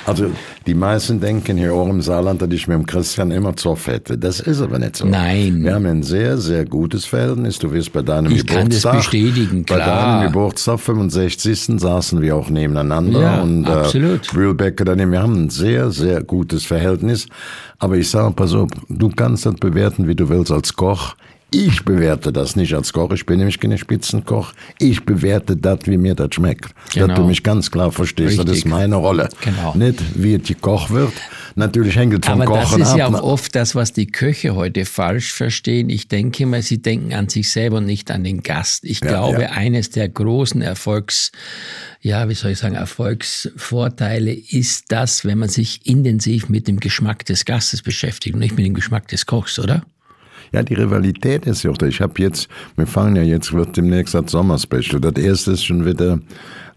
[0.07, 0.31] Also,
[0.65, 4.17] die meisten denken hier auch im Saarland, dass ich mit dem Christian immer Zoff hätte.
[4.17, 5.05] Das ist aber nicht so.
[5.05, 5.63] Nein.
[5.63, 7.59] Wir haben ein sehr, sehr gutes Verhältnis.
[7.59, 8.95] Du wirst bei deinem Ich kann das Geburtstag.
[8.97, 10.19] bestätigen, Bei klar.
[10.19, 11.79] deinem Geburtstag, 65.
[11.79, 13.21] saßen wir auch nebeneinander.
[13.21, 14.27] Ja, und, absolut.
[14.27, 15.11] Äh, Brühlbecker daneben.
[15.11, 17.27] Wir haben ein sehr, sehr gutes Verhältnis.
[17.77, 21.15] Aber ich sage, pass auf, du kannst das bewerten, wie du willst als Koch.
[21.51, 23.11] Ich bewerte das nicht als Koch.
[23.11, 24.53] Ich bin nämlich kein Spitzenkoch.
[24.77, 26.69] Ich bewerte das, wie mir das schmeckt.
[26.93, 27.07] Genau.
[27.07, 28.37] Dass du mich ganz klar verstehst.
[28.37, 28.65] Das Richtig.
[28.65, 29.29] ist meine Rolle.
[29.41, 29.73] Genau.
[29.75, 31.11] Nicht, wie es gekocht wird.
[31.55, 32.97] Natürlich hängt es vom Aber das Kochen ist ab.
[32.97, 35.89] ja auch oft das, was die Köche heute falsch verstehen.
[35.89, 38.85] Ich denke mal, sie denken an sich selber und nicht an den Gast.
[38.85, 39.49] Ich Ja, glaube, ja.
[39.51, 41.31] eines der großen Erfolgs,
[42.01, 47.25] ja, wie soll ich sagen, Erfolgsvorteile ist das, wenn man sich intensiv mit dem Geschmack
[47.25, 49.83] des Gastes beschäftigt und nicht mit dem Geschmack des Kochs, oder?
[50.51, 51.85] Ja, die Rivalität ist ja auch da.
[51.85, 54.99] Ich habe jetzt, wir fangen ja jetzt, wird demnächst das Sommerspecial.
[54.99, 56.19] Das erste ist schon wieder,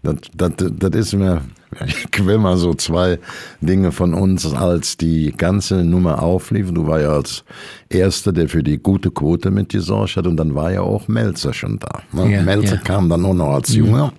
[0.03, 1.41] das, das, das ist mir,
[1.85, 3.19] ich will mal so zwei
[3.61, 6.71] Dinge von uns, als die ganze Nummer auflief.
[6.71, 7.43] Du war ja als
[7.89, 11.79] Erster, der für die gute Quote mitgesorgt hat und dann war ja auch Melzer schon
[11.79, 12.01] da.
[12.11, 12.31] Ne?
[12.31, 12.79] Ja, Melzer ja.
[12.79, 12.83] Mhm.
[12.83, 14.13] kam dann auch noch als Junger.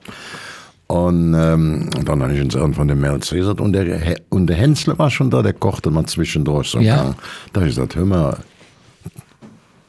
[0.86, 4.98] Und, ähm, dann habe ich uns irgendwann den Melzer gesagt, und der, und der Hensler
[4.98, 6.78] war schon da, der kochte mal zwischendurch so.
[6.78, 7.14] Ja.
[7.52, 8.36] Da habe ich gesagt, hör mal,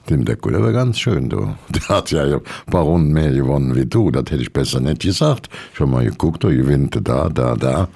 [0.10, 1.56] dem Deckel, der war ganz schön, du.
[1.70, 4.12] Der hat ja ein paar Runden mehr gewonnen wie du.
[4.12, 5.50] Das hätte ich besser nicht gesagt.
[5.74, 7.88] Schon mal geguckt, du gewinnt da, da, da.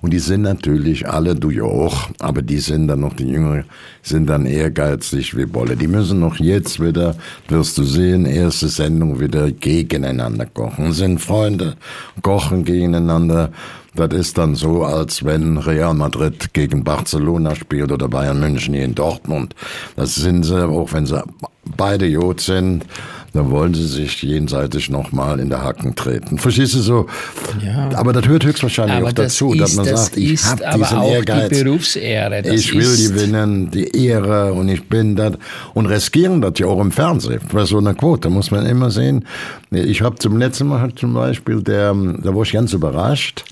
[0.00, 3.64] Und die sind natürlich alle, du ja auch, aber die sind dann noch, die Jüngeren,
[4.02, 5.76] sind dann ehrgeizig wie Bolle.
[5.76, 7.16] Die müssen noch jetzt wieder,
[7.48, 10.92] wirst du sehen, erste Sendung wieder gegeneinander kochen.
[10.92, 11.76] Sind Freunde,
[12.20, 13.50] kochen gegeneinander.
[13.94, 18.84] Das ist dann so, als wenn Real Madrid gegen Barcelona spielt oder Bayern München hier
[18.84, 19.54] in Dortmund.
[19.94, 21.22] Das sind sie, auch wenn sie
[21.76, 22.84] beide Jod sind,
[23.34, 26.38] dann wollen sie sich jenseitig nochmal in der Hacken treten.
[26.38, 27.06] Verstehst du so?
[27.64, 27.90] Ja.
[27.94, 30.62] Aber das hört höchstwahrscheinlich Aber auch das dazu, ist, dass man das sagt, ich habe
[30.78, 31.48] diesen Ehrgeiz.
[31.48, 32.42] die Berufsehre.
[32.54, 35.32] Ich will gewinnen, die Ehre und ich bin das.
[35.74, 37.40] Und riskieren das ja auch im Fernsehen.
[37.52, 39.26] Bei so einer Quote muss man immer sehen.
[39.72, 43.44] Ich habe zum letzten Mal zum Beispiel, der, da war ich ganz überrascht,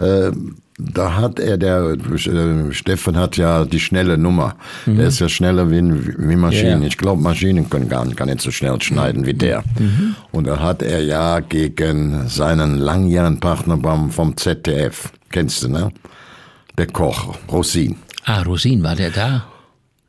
[0.00, 0.32] äh,
[0.78, 4.54] da hat er, der äh, Stefan hat ja die schnelle Nummer.
[4.86, 6.78] Der ist ja schneller wie, wie Maschinen.
[6.78, 6.82] Mhm.
[6.82, 6.88] Ja.
[6.88, 9.64] Ich glaube, Maschinen können gar, gar nicht so schnell schneiden wie der.
[9.78, 10.14] Mhm.
[10.30, 15.90] Und da hat er ja gegen seinen langjährigen Partner beim, vom ZDF, kennst du, ne?
[16.78, 17.96] Der Koch, Rosin.
[18.24, 19.46] Ah, Rosin, war der da?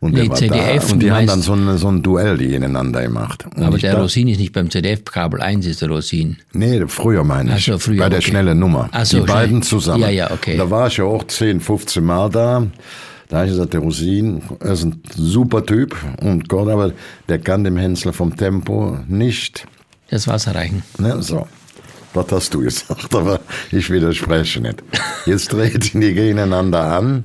[0.01, 0.93] Und Nee, ZDF, da.
[0.93, 3.45] Und die haben dann so ein, so ein Duell gegeneinander gemacht.
[3.53, 6.37] Und Aber der Rosin ist nicht beim ZDF, Kabel 1 ist der Rosin.
[6.53, 7.65] Nee, früher meine ich.
[7.65, 8.29] So, früher, Bei der okay.
[8.29, 8.87] schnellen Nummer.
[8.93, 9.81] Ach so, die beiden schnell.
[9.81, 10.01] zusammen.
[10.03, 10.55] Ja, ja, okay.
[10.55, 12.65] Da war ich ja auch 10, 15 Mal da.
[13.27, 16.93] Da habe ich gesagt, der Rosin er ist ein super Typ und Gott, aber
[17.27, 19.67] der kann dem Hensler vom Tempo nicht.
[20.09, 20.81] Das Wasser reichen.
[20.97, 21.45] Ne, so.
[22.13, 23.13] Was hast du gesagt?
[23.15, 23.39] Aber
[23.71, 24.81] ich widerspreche nicht.
[25.27, 27.23] Jetzt treten die gegeneinander an.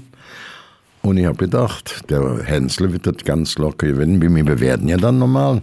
[1.05, 4.23] Und ich habe gedacht, der Hensler wird das ganz locker gewinnen.
[4.23, 5.61] Wir bewerten ja dann normal.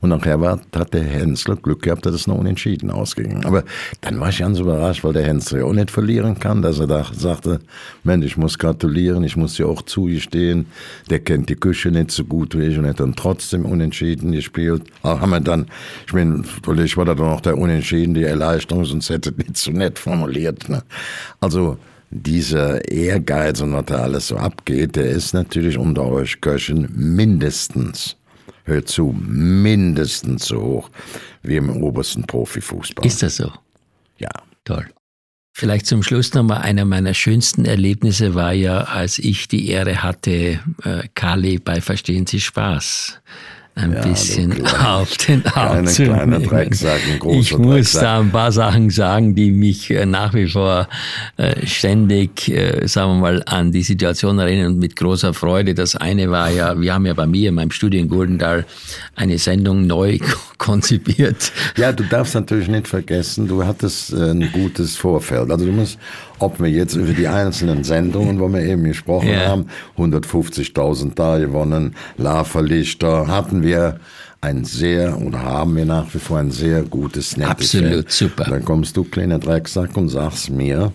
[0.00, 3.44] Und nachher war, hat der Hensler Glück gehabt, dass es noch unentschieden ausging.
[3.44, 3.64] Aber
[4.00, 6.86] dann war ich ganz überrascht, weil der Hensler ja auch nicht verlieren kann, dass er
[6.86, 7.60] da sagte,
[8.02, 10.66] Mensch, ich muss gratulieren, ich muss ja auch zugestehen,
[11.10, 14.84] der kennt die Küche nicht so gut wie ich und hat dann trotzdem unentschieden gespielt.
[15.02, 15.66] Aber haben wir dann,
[16.06, 19.70] ich meine, vielleicht war da doch noch der Unentschieden, die Erleichterung, sonst hätte nicht so
[19.70, 20.70] nett formuliert.
[20.70, 20.82] Ne?
[21.40, 21.76] Also,
[22.12, 28.16] dieser Ehrgeiz und was da alles so abgeht, der ist natürlich unter euch Köchen mindestens,
[28.64, 30.90] hört zu, mindestens so hoch
[31.42, 33.04] wie im obersten Profifußball.
[33.06, 33.50] Ist das so?
[34.18, 34.30] ja.
[34.64, 34.86] Toll.
[35.54, 40.60] Vielleicht zum Schluss nochmal, einer meiner schönsten Erlebnisse war ja, als ich die Ehre hatte,
[40.84, 43.20] äh, Kali bei Verstehen Sie Spaß
[43.74, 46.42] ein Ja, bisschen auf den Arm zu nehmen.
[46.42, 47.00] Drecksack,
[47.30, 48.02] ich muss Drecksack.
[48.02, 50.88] da ein paar Sachen sagen, die mich äh, nach wie vor
[51.38, 55.72] äh, ständig, äh, sagen wir mal, an die Situation erinnern und mit großer Freude.
[55.74, 58.66] Das eine war ja, wir haben ja bei mir in meinem Studio in Goldenthal
[59.16, 60.18] eine Sendung neu
[60.58, 61.50] konzipiert.
[61.78, 65.50] Ja, du darfst natürlich nicht vergessen, du hattest ein gutes Vorfeld.
[65.50, 65.98] Also du musst,
[66.42, 69.46] ob wir jetzt über die einzelnen Sendungen, wo wir eben gesprochen Ja.
[69.48, 69.66] haben,
[69.96, 74.00] 150.000 da gewonnen, Laferlichter, hatten wir
[74.40, 77.48] ein sehr, oder haben wir nach wie vor ein sehr gutes Netz.
[77.48, 78.44] Absolut, super.
[78.44, 80.92] Dann kommst du, kleiner Drecksack, und sagst mir,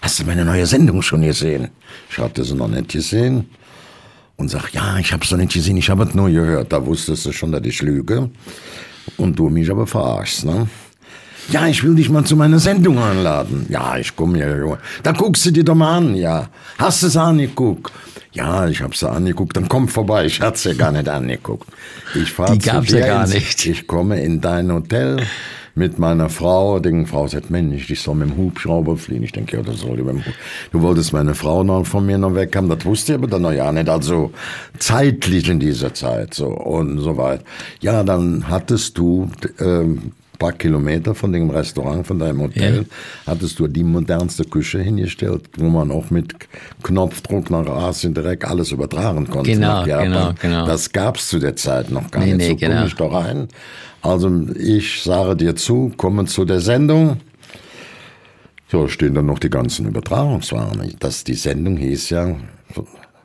[0.00, 1.68] hast du meine neue Sendung schon gesehen?
[2.10, 3.48] Ich hatte sie noch nicht gesehen.
[4.36, 6.72] Und sag, ja, ich hab's noch nicht gesehen, ich habe es nur gehört.
[6.72, 8.30] Da wusstest du schon, dass ich lüge.
[9.16, 10.68] Und du mich aber verarschst, ne?
[11.50, 13.66] Ja, ich will dich mal zu meiner Sendung einladen.
[13.68, 14.56] Ja, ich komme ja.
[14.56, 14.78] Junge.
[15.02, 16.48] Da guckst du dir doch mal an, ja.
[16.78, 17.92] Hast du es angeguckt?
[18.32, 19.56] Ja, ich hab's angeguckt.
[19.56, 20.24] Dann komm vorbei.
[20.24, 21.68] Ich hat's ja gar nicht angeguckt.
[22.14, 23.66] Ich fahr Die gab's ja gar ins- nicht.
[23.66, 25.18] Ich komme in dein Hotel
[25.76, 26.80] mit meiner Frau.
[26.80, 29.22] Die Frau sagt, Mensch, ich soll mit dem Hubschrauber fliegen.
[29.22, 30.34] Ich denke, ja, das soll ich mit dem Hub-
[30.72, 32.68] Du wolltest meine Frau noch von mir noch weg haben.
[32.68, 33.88] Das wusste ich aber dann noch ja nicht.
[33.88, 34.32] Also
[34.78, 37.42] zeitlich in dieser Zeit so und so weit.
[37.80, 39.30] Ja, dann hattest du
[39.60, 43.32] ähm, paar Kilometer von dem Restaurant, von deinem Hotel, Ja.
[43.32, 46.34] hattest du die modernste Küche hingestellt, wo man auch mit
[46.82, 49.50] Knopfdruck nach Asien direkt alles übertragen konnte.
[49.52, 50.66] Genau, genau, genau.
[50.66, 52.38] Das gab's zu der Zeit noch gar Nee, nicht.
[52.38, 52.86] nee, so genau.
[52.86, 53.48] ich doch rein.
[54.02, 57.18] Also ich sage dir zu, komme zu der Sendung.
[58.70, 60.94] So stehen dann noch die ganzen Übertragungswaren.
[60.98, 62.34] Das, die Sendung hieß ja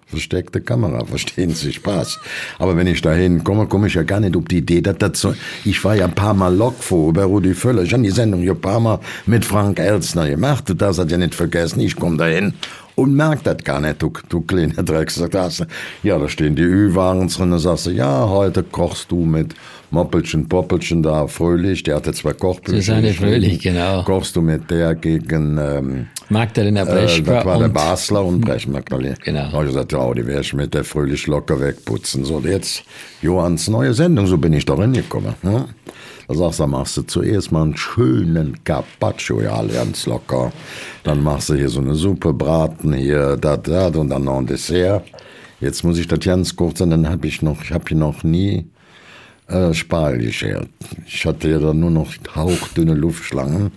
[0.09, 2.19] versteckte Kamera, verstehen Sie Spaß.
[2.57, 5.19] Aber wenn ich dahin komme, komme ich ja gar nicht auf die Idee, dass das
[5.19, 5.33] so,
[5.65, 8.53] ich war ja ein paar Mal Lokvo bei Rudi Völler, ich habe die Sendung ja
[8.53, 12.53] ein paar Mal mit Frank Elstner gemacht, das ja nicht vergessen, ich komme dahin
[12.95, 15.33] und merk das gar nicht, du, du kleiner Drecksack.
[16.03, 19.55] Ja, da stehen die Ü-Waren drin, da sagst du, ja, heute kochst du mit
[19.91, 22.77] Moppelchen, Poppelchen da, Fröhlich, der hatte zwei Kochbücher.
[22.77, 23.31] Susanne geschrieben.
[23.31, 24.03] Fröhlich, genau.
[24.03, 28.41] Kochst du mit der gegen, ähm, Magdalena äh, Breschka das war der und Basler und
[28.41, 29.15] Brecht Magdalena.
[29.23, 29.49] Genau.
[29.49, 32.23] Da hab ich gesagt, ja, die werde ich mit der fröhlich locker wegputzen.
[32.23, 32.83] So, und jetzt
[33.21, 35.33] Johanns neue Sendung, so bin ich da reingekommen.
[35.41, 35.65] Ne?
[36.27, 40.51] Da sagst du, machst du zuerst mal einen schönen Carpaccio, ja, ganz locker.
[41.03, 44.45] Dann machst du hier so eine Suppe, Braten, hier, da, da, und dann noch ein
[44.45, 45.05] Dessert.
[45.59, 48.23] Jetzt muss ich das ganz kurz sagen, dann habe ich noch, ich habe hier noch
[48.23, 48.67] nie
[49.49, 50.67] äh, geschert.
[51.05, 53.71] Ich hatte ja dann nur noch hauchdünne Luftschlangen.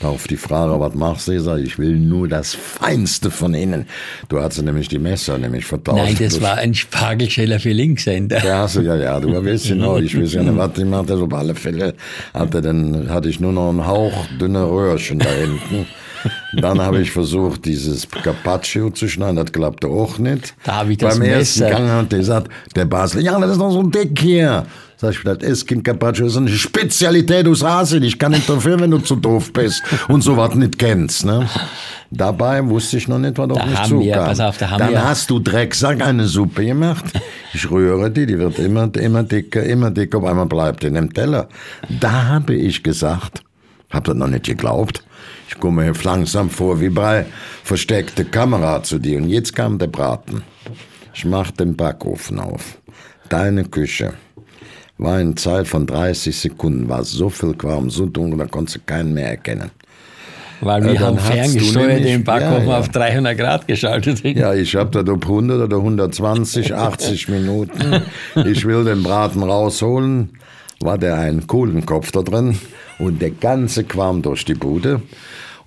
[0.00, 1.32] Da auf die Frage, was machst du?
[1.32, 3.86] Ich sag, ich will nur das Feinste von innen.
[4.28, 6.02] Du hast ja nämlich die Messer nämlich vertauscht.
[6.02, 8.44] Nein, das war ein Spargelscheller für Linkshänder.
[8.44, 11.26] Ja, du, ja, ja, du weißt genau, ich weiß ja nicht, was ich machte, also
[11.26, 11.94] auf alle Fälle
[12.34, 15.86] hatte dann, hatte ich nur noch ein hauchdünne Röhrchen da hinten.
[16.54, 20.54] Dann habe ich versucht, dieses Carpaccio zu schneiden, das klappte auch nicht.
[20.64, 21.74] Da habe ich das Beim ersten Messer.
[21.74, 24.66] Gang hat der gesagt, der Basler, ja, das ist noch so dick hier.
[25.00, 28.02] Sag ich, das ist kein Carpaccio, das ist eine Spezialität aus Asien.
[28.02, 31.48] Ich kann nicht dafür, wenn du zu doof bist und sowas nicht kennst, ne?
[32.10, 34.00] Dabei wusste ich noch nicht, was auf Da mich zukam.
[34.00, 37.04] wir- pass auf, da haben Dann wir- hast du Drecksack eine Suppe gemacht.
[37.54, 41.12] Ich rühre die, die wird immer, immer dicker, immer dicker, auf einmal bleibt in dem
[41.14, 41.48] Teller.
[42.00, 43.42] Da habe ich gesagt,
[43.90, 45.04] hab das noch nicht geglaubt.
[45.48, 47.24] Ich komme hier langsam vor wie bei
[47.62, 49.18] versteckte Kamera zu dir.
[49.18, 50.42] Und jetzt kam der Braten.
[51.14, 52.78] Ich mach den Backofen auf.
[53.28, 54.14] Deine Küche
[54.98, 58.80] war in Zeit von 30 Sekunden, war so viel Qualm, so dunkel, da konntest du
[58.84, 59.70] keinen mehr erkennen.
[60.60, 62.78] Weil Äh, wir dann haben ferngesteuert den Backofen ja, ja.
[62.78, 64.24] auf 300 Grad geschaltet.
[64.24, 68.02] Ja, ich hab da ob 100 oder 120, 80 Minuten.
[68.44, 70.30] Ich will den Braten rausholen.
[70.80, 72.58] War der ein Kohlenkopf da drin
[72.98, 75.00] und der ganze Qualm durch die Bude.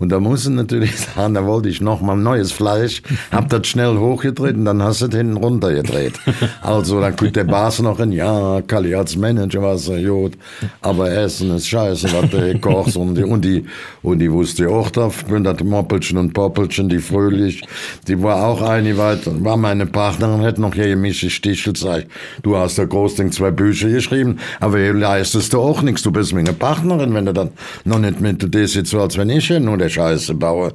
[0.01, 3.67] Und da muss ich natürlich sagen, da wollte ich noch mal neues Fleisch, hab das
[3.67, 6.13] schnell hochgedreht und dann hast du es hinten runtergedreht.
[6.61, 10.33] Also dann guckt der Bas noch in, ja, Kalli als Manager war so gut,
[10.81, 12.97] aber Essen ist scheiße, was du kochst.
[12.97, 13.65] Und die, und die,
[14.01, 17.61] und die wusste auch, da bin das Moppelchen und Poppelchen, die fröhlich,
[18.07, 22.07] die war auch eine, weit, war meine Partnerin, hat noch hier Mischi Stichel gesagt,
[22.41, 26.33] du hast da großding zwei Bücher geschrieben, aber hier leistest du auch nichts, du bist
[26.33, 27.51] meine Partnerin, wenn du dann
[27.85, 30.73] noch nicht mit, das jetzt so, als wenn ich hier nur der Scheiße baue.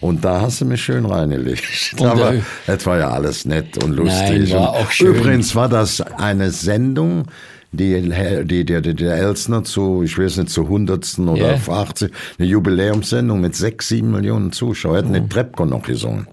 [0.00, 1.94] Und da hast du mich schön reingelegt.
[1.98, 4.50] Und, Aber äh, es war ja alles nett und lustig.
[4.50, 5.14] Nein, war auch schön.
[5.14, 7.24] Übrigens war das eine Sendung,
[7.72, 8.00] die,
[8.44, 12.48] die, die, die der Elsner zu, ich weiß nicht, zu hundertsten oder zu 80, eine
[12.48, 14.96] Jubiläumssendung mit sechs, sieben Millionen Zuschauern.
[14.96, 16.26] Hätten den Trepko noch gesungen.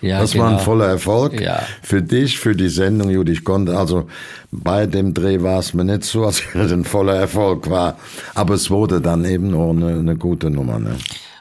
[0.00, 0.64] Ja, Das war ein genau.
[0.64, 1.40] voller Erfolg.
[1.40, 1.62] Ja.
[1.82, 3.32] Für dich, für die Sendung, Judy.
[3.32, 4.06] Ich konnte, also
[4.50, 7.98] bei dem Dreh war es mir nicht so, als wenn es ein voller Erfolg war.
[8.34, 10.78] Aber es wurde dann eben auch eine, eine gute Nummer.
[10.78, 10.96] Ne?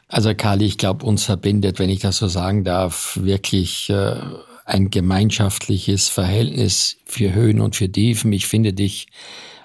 [0.10, 4.16] Also Kali, ich glaube, uns verbindet, wenn ich das so sagen darf, wirklich äh,
[4.66, 8.34] ein gemeinschaftliches Verhältnis für Höhen und für Tiefen.
[8.34, 9.08] Ich finde dich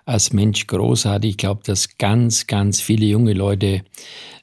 [0.04, 1.30] als Mensch großartig.
[1.30, 3.84] Ich glaube, dass ganz, ganz viele junge Leute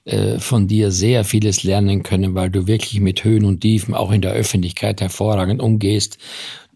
[0.06, 4.12] äh, von dir sehr vieles lernen können, weil du wirklich mit Höhen und Tiefen auch
[4.12, 6.18] in der Öffentlichkeit hervorragend umgehst.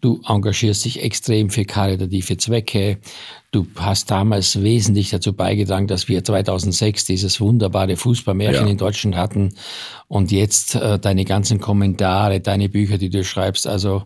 [0.00, 2.98] Du engagierst dich extrem für karitative Zwecke.
[3.50, 8.70] Du hast damals wesentlich dazu beigetragen, dass wir 2006 dieses wunderbare Fußballmärchen ja.
[8.70, 9.54] in Deutschland hatten.
[10.08, 13.66] Und jetzt äh, deine ganzen Kommentare, deine Bücher, die du schreibst.
[13.66, 14.02] Also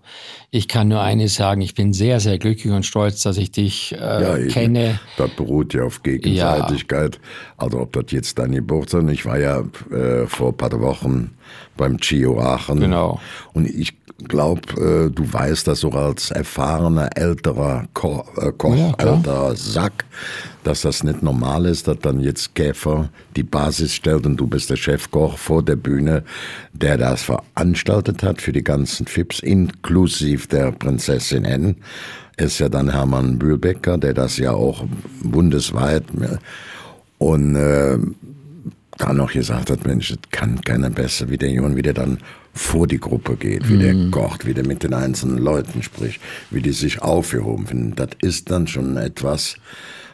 [0.52, 3.92] ich kann nur eines sagen, ich bin sehr, sehr glücklich und stolz, dass ich dich
[3.92, 5.00] äh, ja, kenne.
[5.16, 7.16] Das beruht ja auf Gegenseitigkeit.
[7.16, 7.20] Ja.
[7.56, 9.10] Also ob das jetzt deine Geburt ist.
[9.10, 11.32] Ich war ja äh, vor ein paar Wochen
[11.76, 12.78] beim Gio Aachen.
[12.78, 13.20] Genau.
[13.52, 18.94] Und ich glaube, äh, du weißt das auch als erfahrener älterer Ko äh, Koch, ja,
[18.98, 20.04] älterer Sack,
[20.64, 24.70] dass das nicht normal ist, dass dann jetzt Käfer die Basis stellt und du bist
[24.70, 26.24] der Chefkoch vor der Bühne,
[26.72, 31.76] der das veranstaltet hat für die ganzen Fips, inklusive der Prinzessin N.
[32.36, 34.84] Ist ja dann Hermann Bühlbecker, der das ja auch
[35.22, 36.04] bundesweit
[37.18, 37.98] und äh,
[38.96, 42.18] dann noch gesagt hat, Mensch, das kann keiner besser wie der Junge, wie der dann
[42.54, 44.10] vor die Gruppe geht, wie mhm.
[44.10, 46.20] der kocht, wie der mit den einzelnen Leuten spricht,
[46.50, 47.94] wie die sich aufgehoben finden.
[47.96, 49.56] Das ist dann schon etwas,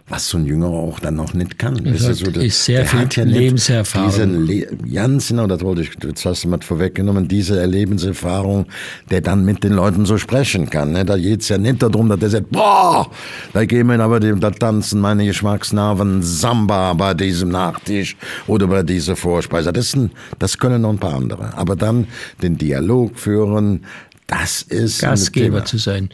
[0.09, 1.83] was so ein Jüngerer auch dann noch nicht kann.
[1.83, 4.47] Das ist, so, ist sehr viel ja Lebenserfahrung.
[4.47, 8.67] Le ganz genau, das wollte ich, jetzt hast du mal vorweggenommen, diese Lebenserfahrung,
[9.11, 10.93] der dann mit den Leuten so sprechen kann.
[10.93, 11.05] Ne?
[11.05, 13.11] Da geht's ja nicht darum, dass der sagt, boah,
[13.53, 19.17] da gehen wir aber, da tanzen meine Geschmacksnerven Samba bei diesem Nachtisch oder bei dieser
[19.17, 19.73] Vorspeise.
[19.73, 21.53] Das, sind, das können noch ein paar andere.
[21.57, 22.07] Aber dann
[22.43, 23.81] den Dialog führen,
[24.27, 26.11] das ist Gastgeber zu sein.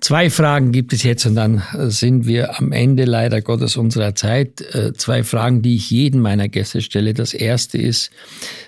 [0.00, 4.62] Zwei Fragen gibt es jetzt und dann sind wir am Ende leider Gottes unserer Zeit.
[4.74, 7.12] Äh, zwei Fragen, die ich jeden meiner Gäste stelle.
[7.12, 8.10] Das erste ist,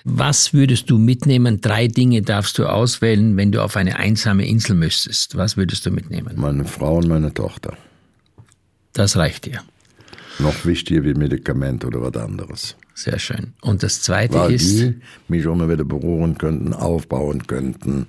[0.05, 1.61] was würdest du mitnehmen?
[1.63, 5.37] Drei Dinge darfst du auswählen, wenn du auf eine einsame Insel müsstest.
[5.37, 6.35] Was würdest du mitnehmen?
[6.37, 7.79] Meine Frau und meine Tochter.
[8.93, 9.63] Das reicht dir.
[10.39, 12.77] Noch wichtiger wie Medikament oder was anderes.
[12.95, 13.55] Sehr schön.
[13.63, 14.79] Und das Zweite Weil ist...
[14.79, 18.07] die mich noch wieder beruhen könnten, aufbauen könnten.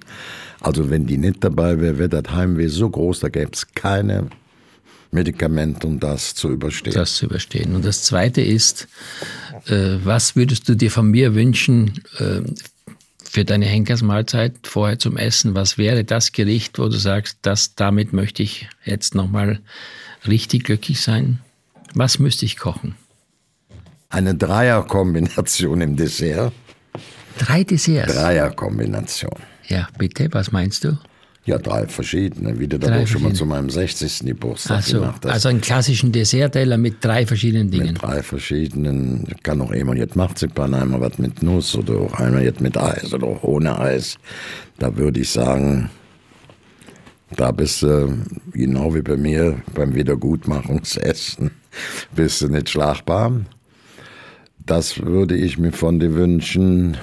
[0.60, 4.30] Also wenn die nicht dabei wäre, wäre das Heimweh so groß, da gäbe es keine
[5.12, 6.94] Medikamente, um das zu überstehen.
[6.94, 7.76] Das zu überstehen.
[7.76, 8.88] Und das Zweite ist,
[9.68, 12.42] äh, was würdest du dir von mir wünschen äh,
[13.24, 15.56] für deine Henkersmahlzeit vorher zum Essen?
[15.56, 19.60] Was wäre das Gericht, wo du sagst, das, damit möchte ich jetzt nochmal
[20.28, 21.40] richtig glücklich sein?
[21.94, 22.96] Was müsste ich kochen?
[24.14, 26.54] Eine Dreierkombination im Dessert.
[27.40, 28.14] Drei Desserts?
[28.14, 29.40] Dreierkombination.
[29.68, 31.00] Ja, bitte, was meinst du?
[31.46, 34.20] Ja, drei verschiedene, wie du da auch schon mal zu meinem 60.
[34.20, 35.34] Geburtstag Ach so, gemacht hast.
[35.34, 37.94] Also einen klassischen Dessertteller mit drei verschiedenen Dingen.
[37.94, 42.44] Mit drei verschiedenen, kann auch immer jetzt Marzipan, einmal was mit Nuss oder auch einmal
[42.44, 44.18] jetzt mit Eis oder auch ohne Eis.
[44.78, 45.90] Da würde ich sagen,
[47.36, 48.16] da bist du,
[48.52, 51.50] genau wie bei mir, beim Wiedergutmachungsessen,
[52.16, 53.42] bist du nicht schlagbar.
[54.66, 56.98] Das würde ich mir von dir wünschen.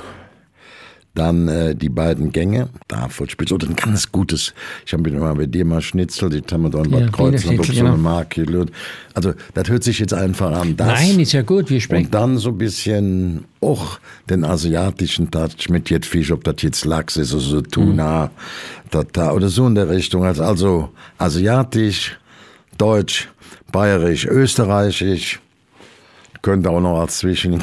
[1.15, 4.55] Dann äh, die beiden Gänge, Davon-Spitz oder ein ganz gutes,
[4.87, 7.65] ich habe mal bei dir mal Schnitzel, die haben wir da in Bad ja, Kreuznach,
[7.65, 8.47] so eine Marke.
[9.13, 10.77] Also das hört sich jetzt einfach an.
[10.77, 12.07] Das, Nein, ist ja gut, wir sprechen.
[12.07, 13.99] Und dann so ein bisschen auch
[14.31, 18.91] den asiatischen Touch mit jetzt Fisch, ob das jetzt Lachs ist oder so Tuna, mhm.
[18.91, 20.23] Tata oder so in der Richtung.
[20.25, 22.21] Also, also asiatisch,
[22.79, 23.29] deutsch,
[23.73, 25.41] bayerisch, österreichisch,
[26.43, 27.61] könnte auch noch als Zwischen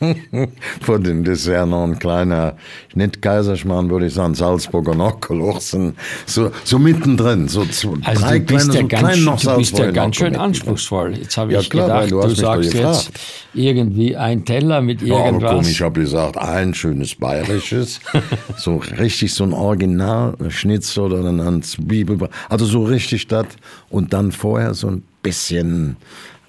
[0.80, 2.56] von dem Dessert noch ein kleiner,
[2.94, 5.96] nicht Kaiserschmarrn, würde ich sagen, Salzburger Nockelochsen,
[6.26, 9.56] so, so mittendrin, so zu, also drei du bist kleine, ja so ganz, noch Du
[9.56, 11.16] bist ja ganz schön anspruchsvoll.
[11.18, 13.12] Jetzt habe ja, ich klar, gedacht, du, du sagst jetzt
[13.54, 15.42] irgendwie ein Teller mit irgendwas.
[15.42, 18.00] Ja, komm, ich habe gesagt, ein schönes bayerisches,
[18.56, 23.46] so richtig so ein Originalschnitzel oder ein Zwiebel, also so richtig das
[23.88, 25.96] und dann vorher so ein bisschen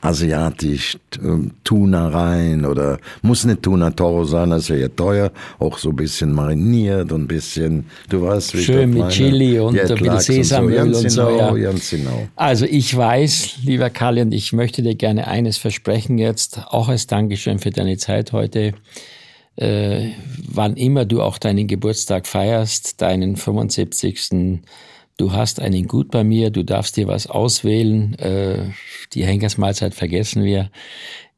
[0.08, 5.78] asiatisch, ähm, Tuna rein oder muss nicht Tuna Toro sein, das wäre ja teuer, auch
[5.78, 9.80] so ein bisschen mariniert und ein bisschen, du weißt, wie Schön mit meine, Chili und
[9.80, 11.28] ein bisschen Sesamöl und so.
[11.28, 11.72] Und so ja.
[11.72, 12.28] genau.
[12.36, 17.08] Also ich weiß, lieber Kalle, und ich möchte dir gerne eines versprechen jetzt, auch als
[17.08, 18.74] Dankeschön für deine Zeit heute.
[19.58, 20.12] Äh,
[20.48, 24.20] wann immer du auch deinen Geburtstag feierst, deinen 75
[25.18, 28.14] du hast einen Gut bei mir, du darfst dir was auswählen.
[28.20, 28.70] Äh,
[29.14, 30.70] die Henkersmahlzeit vergessen wir.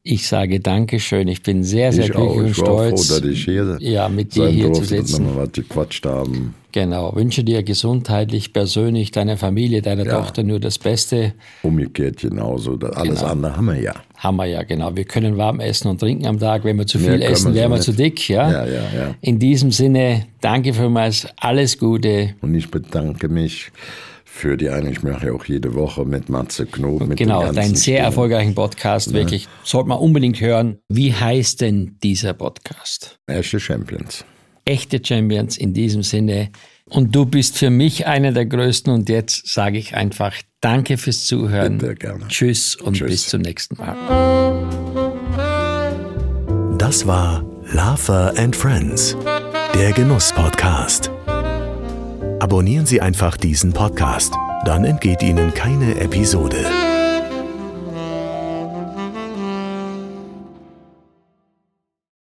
[0.02, 1.28] Ich sage Dankeschön.
[1.28, 2.36] Ich bin sehr, sehr ich glücklich auch.
[2.38, 3.06] und Ich stolz.
[3.08, 5.26] froh, dass ich hier ja, mit dir hier zu durfte sitzen.
[5.36, 6.54] was gequatscht haben.
[6.72, 7.14] Genau.
[7.14, 10.18] Wünsche dir gesundheitlich, persönlich, deiner Familie, deiner Ja.
[10.20, 11.34] Tochter nur das Beste.
[11.62, 12.78] Umgekehrt genauso.
[12.78, 13.30] Alles Genau.
[13.30, 13.94] andere haben wir ja.
[14.16, 14.96] Haben wir ja, genau.
[14.96, 16.64] Wir können warm essen und trinken am Tag.
[16.64, 18.00] Wenn wir zu viel können essen, wären wir zu nicht.
[18.00, 18.28] dick.
[18.30, 18.50] Ja?
[18.50, 19.14] Ja, ja, ja.
[19.20, 21.26] In diesem Sinne, danke vielmals.
[21.36, 22.34] Alles Gute.
[22.40, 23.70] Und ich bedanke mich
[24.40, 27.06] für die eine, ich mache ja auch jede Woche mit Matze Knob.
[27.06, 28.04] Mit Genau, deinen sehr Spielern.
[28.04, 29.12] erfolgreichen Podcast.
[29.12, 30.78] Wirklich, sollte man unbedingt hören.
[30.88, 33.18] Wie heißt denn dieser Podcast?
[33.26, 34.24] Echte Champions.
[34.64, 36.50] Echte Champions in diesem Sinne.
[36.86, 38.92] Und du bist für mich einer der größten.
[38.92, 41.78] Und jetzt sage ich einfach Danke fürs Zuhören.
[41.78, 42.26] Bitte, gerne.
[42.28, 43.10] Tschüss und Tschüss.
[43.10, 43.96] bis zum nächsten Mal.
[46.78, 49.16] Das war Laffer and Friends,
[49.74, 51.10] der Genuss-Podcast.
[52.40, 54.32] Abonnieren Sie einfach diesen Podcast,
[54.64, 56.56] dann entgeht Ihnen keine Episode.